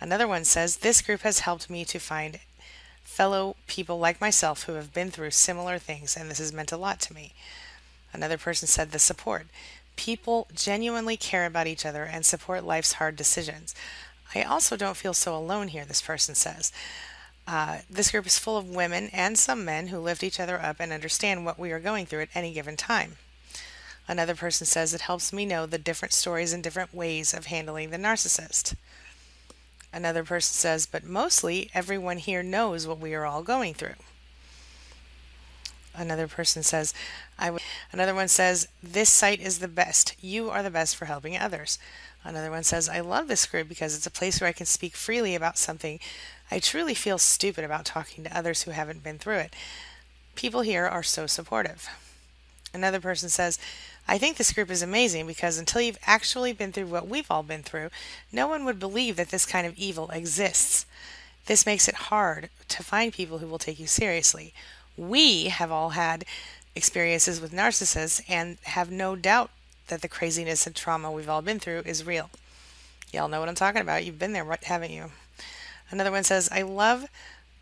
Another 0.01 0.27
one 0.27 0.45
says, 0.45 0.77
This 0.77 1.01
group 1.01 1.21
has 1.21 1.39
helped 1.39 1.69
me 1.69 1.85
to 1.85 1.99
find 1.99 2.39
fellow 3.03 3.55
people 3.67 3.99
like 3.99 4.19
myself 4.21 4.63
who 4.63 4.73
have 4.73 4.93
been 4.93 5.11
through 5.11 5.31
similar 5.31 5.77
things, 5.77 6.15
and 6.15 6.29
this 6.29 6.39
has 6.39 6.53
meant 6.53 6.71
a 6.71 6.77
lot 6.77 6.99
to 7.01 7.13
me. 7.13 7.33
Another 8.11 8.37
person 8.37 8.67
said, 8.67 8.91
The 8.91 8.99
support. 8.99 9.47
People 9.95 10.47
genuinely 10.53 11.17
care 11.17 11.45
about 11.45 11.67
each 11.67 11.85
other 11.85 12.03
and 12.03 12.25
support 12.25 12.63
life's 12.63 12.93
hard 12.93 13.15
decisions. 13.15 13.75
I 14.33 14.41
also 14.43 14.75
don't 14.75 14.97
feel 14.97 15.13
so 15.13 15.35
alone 15.35 15.67
here, 15.67 15.85
this 15.85 16.01
person 16.01 16.33
says. 16.33 16.71
Uh, 17.45 17.79
this 17.89 18.11
group 18.11 18.25
is 18.25 18.39
full 18.39 18.57
of 18.57 18.69
women 18.69 19.09
and 19.11 19.37
some 19.37 19.65
men 19.65 19.87
who 19.87 19.99
lift 19.99 20.23
each 20.23 20.39
other 20.39 20.59
up 20.59 20.77
and 20.79 20.91
understand 20.91 21.45
what 21.45 21.59
we 21.59 21.71
are 21.71 21.79
going 21.79 22.05
through 22.05 22.21
at 22.21 22.29
any 22.33 22.53
given 22.53 22.77
time. 22.77 23.17
Another 24.07 24.35
person 24.35 24.65
says 24.65 24.93
it 24.93 25.01
helps 25.01 25.31
me 25.31 25.45
know 25.45 25.65
the 25.65 25.77
different 25.77 26.13
stories 26.13 26.53
and 26.53 26.63
different 26.63 26.93
ways 26.93 27.33
of 27.33 27.47
handling 27.47 27.89
the 27.89 27.97
narcissist. 27.97 28.75
Another 29.93 30.23
person 30.23 30.53
says, 30.53 30.85
but 30.87 31.03
mostly 31.03 31.69
everyone 31.73 32.17
here 32.17 32.41
knows 32.41 32.87
what 32.87 32.99
we 32.99 33.13
are 33.13 33.25
all 33.25 33.43
going 33.43 33.75
through. 33.75 33.93
Another 35.95 36.27
person 36.27 36.63
says, 36.63 36.93
I 37.37 37.45
w-. 37.45 37.63
Another 37.91 38.15
one 38.15 38.27
says, 38.27 38.67
this 38.81 39.09
site 39.09 39.39
is 39.39 39.59
the 39.59 39.67
best. 39.67 40.15
You 40.19 40.49
are 40.49 40.63
the 40.63 40.71
best 40.71 40.95
for 40.95 41.05
helping 41.05 41.37
others. 41.37 41.77
Another 42.23 42.49
one 42.49 42.63
says, 42.63 42.89
I 42.89 43.01
love 43.01 43.27
this 43.27 43.45
group 43.45 43.69
because 43.69 43.95
it's 43.95 44.07
a 44.07 44.11
place 44.11 44.41
where 44.41 44.47
I 44.47 44.53
can 44.53 44.65
speak 44.65 44.95
freely 44.95 45.35
about 45.35 45.57
something 45.57 45.99
I 46.49 46.59
truly 46.59 46.93
feel 46.93 47.17
stupid 47.17 47.63
about 47.63 47.85
talking 47.85 48.23
to 48.23 48.37
others 48.37 48.63
who 48.63 48.71
haven't 48.71 49.03
been 49.03 49.17
through 49.17 49.37
it. 49.37 49.55
People 50.35 50.61
here 50.61 50.85
are 50.85 51.01
so 51.01 51.25
supportive. 51.25 51.87
Another 52.73 52.99
person 52.99 53.29
says, 53.29 53.57
I 54.07 54.17
think 54.17 54.37
this 54.37 54.51
group 54.51 54.69
is 54.69 54.81
amazing 54.81 55.27
because 55.27 55.57
until 55.57 55.81
you've 55.81 55.97
actually 56.05 56.53
been 56.53 56.71
through 56.71 56.87
what 56.87 57.07
we've 57.07 57.31
all 57.31 57.43
been 57.43 57.63
through, 57.63 57.89
no 58.31 58.47
one 58.47 58.65
would 58.65 58.79
believe 58.79 59.15
that 59.15 59.29
this 59.29 59.45
kind 59.45 59.65
of 59.65 59.77
evil 59.77 60.09
exists. 60.09 60.85
This 61.45 61.65
makes 61.65 61.87
it 61.87 61.95
hard 61.95 62.49
to 62.69 62.83
find 62.83 63.13
people 63.13 63.39
who 63.39 63.47
will 63.47 63.57
take 63.57 63.79
you 63.79 63.87
seriously. 63.87 64.53
We 64.97 65.45
have 65.45 65.71
all 65.71 65.91
had 65.91 66.25
experiences 66.75 67.39
with 67.39 67.53
narcissists 67.53 68.21
and 68.29 68.57
have 68.63 68.91
no 68.91 69.15
doubt 69.15 69.51
that 69.87 70.01
the 70.01 70.07
craziness 70.07 70.65
and 70.65 70.75
trauma 70.75 71.11
we've 71.11 71.29
all 71.29 71.41
been 71.41 71.59
through 71.59 71.83
is 71.85 72.05
real. 72.05 72.29
Y'all 73.11 73.27
know 73.27 73.39
what 73.39 73.49
I'm 73.49 73.55
talking 73.55 73.81
about. 73.81 74.05
You've 74.05 74.19
been 74.19 74.33
there, 74.33 74.57
haven't 74.63 74.91
you? 74.91 75.11
Another 75.89 76.11
one 76.11 76.23
says, 76.23 76.49
I 76.51 76.63
love 76.63 77.05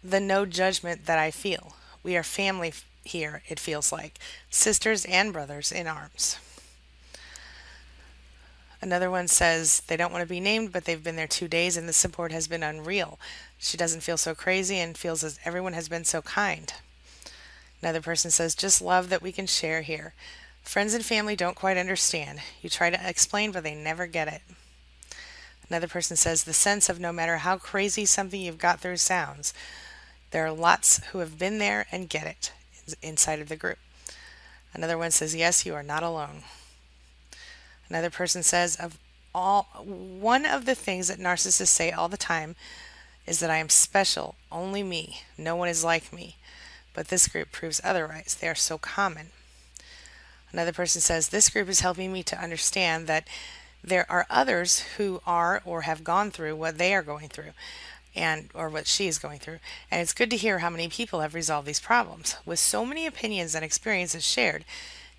the 0.04 0.20
no 0.20 0.46
judgment 0.46 1.06
that 1.06 1.20
I 1.20 1.32
feel. 1.32 1.76
We 2.04 2.16
are 2.16 2.24
family 2.24 2.74
here, 3.04 3.44
it 3.48 3.60
feels 3.60 3.92
like. 3.92 4.20
Sisters 4.50 5.06
and 5.06 5.34
brothers 5.34 5.72
in 5.72 5.88
arms. 5.88 6.38
Another 8.82 9.12
one 9.12 9.28
says 9.28 9.82
they 9.82 9.96
don't 9.96 10.12
want 10.12 10.24
to 10.24 10.28
be 10.28 10.40
named, 10.40 10.72
but 10.72 10.86
they've 10.86 11.04
been 11.04 11.16
there 11.16 11.28
two 11.28 11.48
days 11.48 11.78
and 11.78 11.88
the 11.88 11.94
support 11.94 12.32
has 12.32 12.48
been 12.48 12.64
unreal. 12.64 13.20
She 13.60 13.78
doesn't 13.78 14.02
feel 14.02 14.18
so 14.18 14.34
crazy 14.34 14.78
and 14.78 14.98
feels 14.98 15.24
as 15.24 15.40
everyone 15.46 15.74
has 15.74 15.88
been 15.88 16.04
so 16.04 16.22
kind. 16.24 16.74
Another 17.82 18.02
person 18.02 18.32
says, 18.32 18.56
just 18.56 18.82
love 18.82 19.10
that 19.10 19.22
we 19.22 19.32
can 19.32 19.46
share 19.46 19.82
here. 19.82 20.14
Friends 20.64 20.94
and 20.96 21.06
family 21.06 21.36
don't 21.36 21.56
quite 21.56 21.78
understand. 21.78 22.40
You 22.62 22.70
try 22.70 22.90
to 22.90 23.08
explain, 23.10 23.52
but 23.52 23.64
they 23.64 23.76
never 23.76 24.08
get 24.08 24.28
it. 24.28 24.42
Another 25.70 25.88
person 25.88 26.18
says, 26.18 26.44
the 26.44 26.54
sense 26.54 26.90
of 26.90 27.00
no 27.00 27.12
matter 27.12 27.38
how 27.38 27.58
crazy 27.58 28.06
something 28.06 28.42
you've 28.42 28.58
got 28.58 28.80
through 28.80 28.98
sounds, 28.98 29.54
there 30.32 30.46
are 30.46 30.52
lots 30.52 31.04
who 31.08 31.20
have 31.20 31.38
been 31.38 31.60
there 31.60 31.86
and 31.92 32.10
get 32.10 32.26
it 32.26 32.52
inside 33.02 33.40
of 33.40 33.50
the 33.50 33.56
group. 33.56 33.78
Another 34.74 34.98
one 34.98 35.12
says, 35.12 35.36
Yes, 35.36 35.66
you 35.66 35.74
are 35.74 35.84
not 35.84 36.04
alone. 36.04 36.44
Another 37.90 38.10
person 38.10 38.44
says, 38.44 38.76
Of 38.76 38.98
all, 39.34 39.64
one 39.84 40.46
of 40.46 40.66
the 40.66 40.76
things 40.76 41.08
that 41.08 41.20
narcissists 41.20 41.68
say 41.68 41.92
all 41.92 42.10
the 42.10 42.18
time 42.18 42.56
is 43.28 43.40
that 43.40 43.50
I 43.50 43.58
am 43.58 43.70
special, 43.70 44.36
only 44.52 44.84
me, 44.84 45.22
no 45.38 45.56
one 45.56 45.70
is 45.70 45.84
like 45.84 46.12
me. 46.12 46.36
But 46.94 47.08
this 47.08 47.28
group 47.28 47.52
proves 47.52 47.80
otherwise. 47.84 48.38
They 48.40 48.48
are 48.48 48.56
so 48.56 48.78
common. 48.78 49.28
Another 50.52 50.74
person 50.74 51.02
says, 51.02 51.30
This 51.30 51.50
group 51.50 51.70
is 51.70 51.80
helping 51.82 52.12
me 52.12 52.24
to 52.24 52.42
understand 52.42 53.08
that 53.08 53.28
there 53.84 54.10
are 54.12 54.28
others 54.30 54.80
who 54.98 55.22
are 55.26 55.62
or 55.66 55.82
have 55.82 56.04
gone 56.04 56.32
through 56.32 56.56
what 56.56 56.78
they 56.78 56.94
are 56.94 57.02
going 57.02 57.30
through 57.30 57.52
and 58.16 58.50
or 58.54 58.70
what 58.70 58.88
she 58.88 59.08
is 59.08 59.20
going 59.20 59.40
through 59.40 59.60
and 59.90 60.02
it's 60.02 60.14
good 60.14 60.30
to 60.30 60.38
hear 60.38 60.60
how 60.60 60.70
many 60.70 60.88
people 60.88 61.22
have 61.22 61.34
resolved 61.34 61.68
these 61.68 61.80
problems 61.80 62.36
with 62.46 62.60
so 62.60 62.86
many 62.86 63.06
opinions 63.06 63.56
and 63.56 63.64
experiences 63.64 64.26
shared 64.26 64.66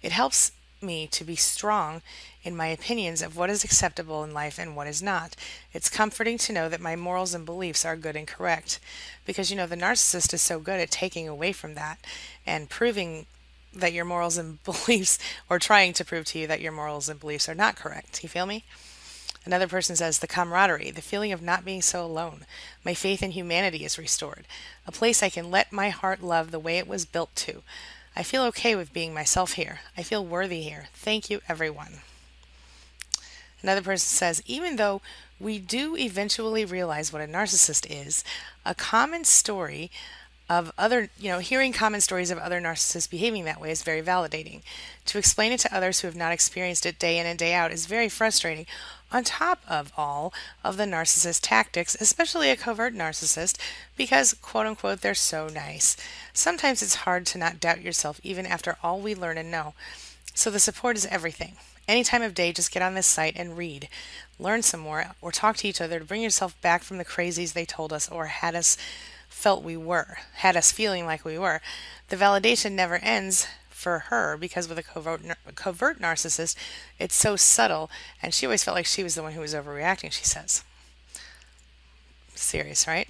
it 0.03 0.13
helps 0.13 0.53
me 0.83 1.07
to 1.07 1.25
be 1.25 1.37
strong 1.37 2.03
in 2.43 2.57
my 2.57 2.67
opinions 2.67 3.23
of 3.23 3.37
what 3.37 3.51
is 3.51 3.65
acceptable 3.65 4.25
in 4.25 4.35
life 4.35 4.59
and 4.59 4.75
what 4.75 4.87
is 4.87 5.03
not. 5.03 5.37
It's 5.73 5.89
comforting 5.89 6.39
to 6.39 6.53
know 6.53 6.69
that 6.69 6.81
my 6.81 6.97
morals 6.97 7.35
and 7.35 7.47
beliefs 7.47 7.85
are 7.85 7.97
good 7.97 8.17
and 8.17 8.27
correct. 8.27 8.81
Because, 9.25 9.51
you 9.51 9.57
know, 9.57 9.67
the 9.67 9.77
narcissist 9.77 10.35
is 10.35 10.43
so 10.43 10.59
good 10.59 10.81
at 10.81 10.91
taking 10.91 11.29
away 11.29 11.53
from 11.53 11.75
that 11.75 11.99
and 12.45 12.69
proving 12.69 13.27
that 13.73 13.93
your 13.93 14.05
morals 14.05 14.37
and 14.37 14.63
beliefs, 14.65 15.19
or 15.49 15.59
trying 15.59 15.93
to 15.95 16.05
prove 16.05 16.27
to 16.27 16.39
you 16.39 16.47
that 16.47 16.61
your 16.61 16.73
morals 16.73 17.09
and 17.09 17.21
beliefs 17.21 17.49
are 17.49 17.55
not 17.55 17.77
correct. 17.77 18.23
You 18.23 18.29
feel 18.29 18.47
me? 18.47 18.65
Another 19.45 19.67
person 19.67 19.97
says, 19.97 20.21
the 20.21 20.29
camaraderie, 20.29 20.93
the 20.93 21.03
feeling 21.03 21.33
of 21.33 21.43
not 21.43 21.65
being 21.65 21.83
so 21.83 22.05
alone. 22.05 22.47
My 22.85 22.95
faith 22.95 23.23
in 23.23 23.33
humanity 23.33 23.85
is 23.85 23.99
restored. 23.99 24.45
A 24.87 24.93
place 24.93 25.23
I 25.23 25.31
can 25.31 25.51
let 25.51 25.73
my 25.73 25.91
heart 25.91 26.23
love 26.23 26.51
the 26.51 26.61
way 26.61 26.79
it 26.79 26.87
was 26.87 27.05
built 27.05 27.35
to. 27.37 27.63
I 28.15 28.23
feel 28.23 28.45
okay 28.45 28.77
with 28.77 28.93
being 28.93 29.13
myself 29.13 29.55
here. 29.55 29.81
I 29.97 30.03
feel 30.03 30.25
worthy 30.25 30.63
here. 30.63 30.89
Thank 30.95 31.29
you, 31.29 31.41
everyone. 31.49 32.01
Another 33.63 33.83
person 33.83 34.09
says, 34.09 34.43
even 34.47 34.77
though 34.77 35.01
we 35.41 35.59
do 35.59 35.97
eventually 35.97 36.65
realize 36.65 37.13
what 37.13 37.23
a 37.23 37.27
narcissist 37.27 37.87
is, 37.89 38.25
a 38.65 38.75
common 38.75 39.25
story 39.25 39.91
of 40.49 40.73
other, 40.77 41.09
you 41.19 41.31
know, 41.31 41.39
hearing 41.39 41.73
common 41.73 42.01
stories 42.01 42.31
of 42.31 42.39
other 42.39 42.61
narcissists 42.61 43.09
behaving 43.09 43.45
that 43.45 43.61
way 43.61 43.71
is 43.71 43.83
very 43.83 44.03
validating. 44.03 44.61
To 45.07 45.19
explain 45.19 45.53
it 45.53 45.61
to 45.61 45.75
others 45.75 46.01
who 46.01 46.09
have 46.09 46.17
not 46.17 46.33
experienced 46.33 46.85
it 46.85 46.99
day 46.99 47.19
in 47.19 47.27
and 47.27 47.39
day 47.39 47.55
out 47.55 47.73
is 47.73 47.87
very 47.87 48.09
frustrating, 48.09 48.67
on 49.13 49.25
top 49.25 49.61
of 49.69 49.93
all 49.97 50.33
of 50.65 50.77
the 50.77 50.85
narcissist 50.85 51.41
tactics, 51.43 51.97
especially 52.01 52.51
a 52.51 52.57
covert 52.57 52.95
narcissist, 52.95 53.59
because, 53.97 54.35
quote 54.35 54.67
unquote, 54.67 55.01
they're 55.01 55.15
so 55.15 55.49
nice. 55.49 55.97
Sometimes 56.33 56.83
it's 56.83 56.97
hard 56.97 57.27
to 57.27 57.39
not 57.39 57.61
doubt 57.61 57.83
yourself 57.83 58.21
even 58.23 58.47
after 58.47 58.77
all 58.83 59.01
we 59.01 59.15
learn 59.15 59.39
and 59.39 59.51
know. 59.51 59.75
So 60.35 60.51
the 60.51 60.59
support 60.59 60.97
is 60.97 61.07
everything. 61.07 61.57
Any 61.87 62.05
time 62.05 62.23
of 62.23 62.35
day, 62.35 62.53
just 62.53 62.73
get 62.73 62.83
on 62.83 62.95
this 62.95 63.07
site 63.07 63.37
and 63.37 63.57
read. 63.57 63.89
Learn 64.39 64.63
some 64.63 64.81
more 64.81 65.07
or 65.21 65.33
talk 65.33 65.57
to 65.59 65.69
each 65.69 65.81
other 65.81 65.99
to 65.99 66.05
bring 66.05 66.23
yourself 66.23 66.59
back 66.63 66.83
from 66.83 66.99
the 66.99 67.05
crazies 67.05 67.53
they 67.53 67.65
told 67.65 67.93
us 67.93 68.09
or 68.09 68.27
had 68.27 68.55
us 68.55 68.77
felt 69.29 69.65
we 69.65 69.77
were, 69.77 70.19
had 70.35 70.57
us 70.57 70.71
feeling 70.71 71.05
like 71.05 71.25
we 71.25 71.39
were. 71.39 71.61
The 72.09 72.17
validation 72.17 72.73
never 72.73 72.97
ends 72.97 73.47
for 73.83 73.99
her 74.11 74.37
because 74.37 74.69
with 74.69 74.79
a 74.79 74.83
covert, 74.83 75.21
covert 75.55 76.01
narcissist, 76.01 76.57
it's 76.99 77.15
so 77.15 77.37
subtle, 77.37 77.91
and 78.23 78.33
she 78.33 78.47
always 78.47 78.65
felt 78.65 78.77
like 78.77 78.87
she 78.87 79.03
was 79.03 79.15
the 79.15 79.23
one 79.23 79.33
who 79.33 79.41
was 79.41 79.55
overreacting, 79.55 80.13
she 80.13 80.25
says. 80.25 80.65
Serious, 82.35 82.87
right? 82.87 83.09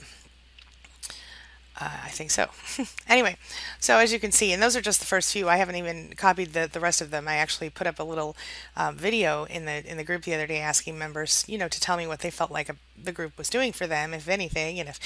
Uh, 1.83 1.91
I 2.05 2.11
think 2.11 2.31
so. 2.31 2.47
anyway, 3.09 3.37
so 3.81 3.99
as 3.99 4.13
you 4.13 4.21
can 4.21 4.31
see, 4.31 4.53
and 4.53 4.63
those 4.63 4.77
are 4.77 4.81
just 4.81 5.01
the 5.01 5.07
first 5.07 5.33
few. 5.33 5.49
I 5.49 5.57
haven't 5.57 5.75
even 5.75 6.13
copied 6.17 6.53
the, 6.53 6.71
the 6.73 6.79
rest 6.79 7.01
of 7.01 7.11
them. 7.11 7.27
I 7.27 7.35
actually 7.35 7.71
put 7.71 7.89
up 7.89 7.99
a 7.99 8.05
little 8.05 8.37
uh, 8.77 8.93
video 8.95 9.45
in 9.47 9.65
the 9.65 9.85
in 9.91 9.97
the 9.97 10.05
group 10.05 10.23
the 10.23 10.33
other 10.33 10.47
day 10.47 10.61
asking 10.61 10.97
members, 10.97 11.45
you 11.49 11.59
know, 11.59 11.67
to 11.67 11.81
tell 11.81 11.97
me 11.97 12.07
what 12.07 12.21
they 12.21 12.31
felt 12.31 12.53
like 12.53 12.69
a, 12.69 12.77
the 13.03 13.11
group 13.11 13.37
was 13.37 13.51
doing 13.51 13.73
for 13.73 13.89
them, 13.89 14.15
if 14.15 14.29
anything, 14.29 14.79
and 14.79 14.89
if 14.89 15.01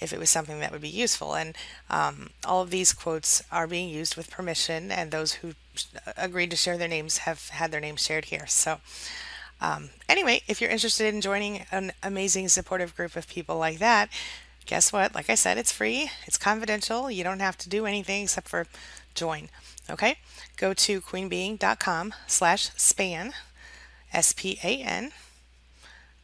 if 0.00 0.10
it 0.10 0.18
was 0.18 0.30
something 0.30 0.58
that 0.60 0.72
would 0.72 0.80
be 0.80 0.88
useful. 0.88 1.34
And 1.34 1.54
um, 1.90 2.30
all 2.46 2.62
of 2.62 2.70
these 2.70 2.94
quotes 2.94 3.42
are 3.52 3.66
being 3.66 3.90
used 3.90 4.16
with 4.16 4.30
permission, 4.30 4.90
and 4.90 5.10
those 5.10 5.34
who 5.34 5.52
agreed 6.16 6.50
to 6.52 6.56
share 6.56 6.78
their 6.78 6.88
names 6.88 7.18
have 7.18 7.50
had 7.50 7.72
their 7.72 7.80
names 7.80 8.02
shared 8.02 8.26
here. 8.26 8.46
So. 8.46 8.80
Um, 9.60 9.90
anyway, 10.08 10.42
if 10.48 10.60
you're 10.60 10.70
interested 10.70 11.14
in 11.14 11.20
joining 11.20 11.66
an 11.70 11.92
amazing 12.02 12.48
supportive 12.48 12.96
group 12.96 13.14
of 13.14 13.28
people 13.28 13.58
like 13.58 13.78
that, 13.78 14.08
guess 14.66 14.92
what? 14.92 15.14
Like 15.14 15.30
I 15.30 15.34
said, 15.34 15.58
it's 15.58 15.72
free, 15.72 16.10
it's 16.26 16.38
confidential. 16.38 17.10
You 17.10 17.24
don't 17.24 17.40
have 17.40 17.58
to 17.58 17.68
do 17.68 17.86
anything 17.86 18.24
except 18.24 18.48
for 18.48 18.66
join. 19.14 19.48
Okay? 19.90 20.16
Go 20.56 20.74
to 20.74 21.00
queenbeeing.com 21.00 22.14
slash 22.26 22.70
span, 22.76 23.32
S 24.12 24.32
P 24.32 24.58
A 24.62 24.82
N, 24.82 25.12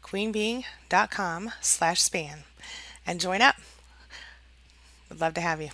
queenbeeing.com 0.02 1.52
slash 1.60 2.00
span, 2.00 2.38
and 3.06 3.20
join 3.20 3.42
up. 3.42 3.56
Would 5.08 5.20
love 5.20 5.34
to 5.34 5.40
have 5.40 5.60
you. 5.60 5.70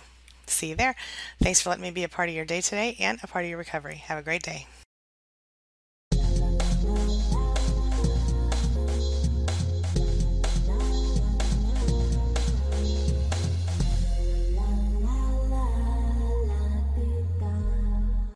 See 0.47 0.69
you 0.69 0.75
there. 0.75 0.95
Thanks 1.41 1.61
for 1.61 1.69
letting 1.69 1.83
me 1.83 1.91
be 1.91 2.03
a 2.03 2.09
part 2.09 2.29
of 2.29 2.35
your 2.35 2.45
day 2.45 2.61
today 2.61 2.95
and 2.99 3.19
a 3.23 3.27
part 3.27 3.45
of 3.45 3.49
your 3.49 3.57
recovery. 3.57 3.95
Have 3.95 4.19
a 4.19 4.23
great 4.23 4.43
day. 4.43 4.67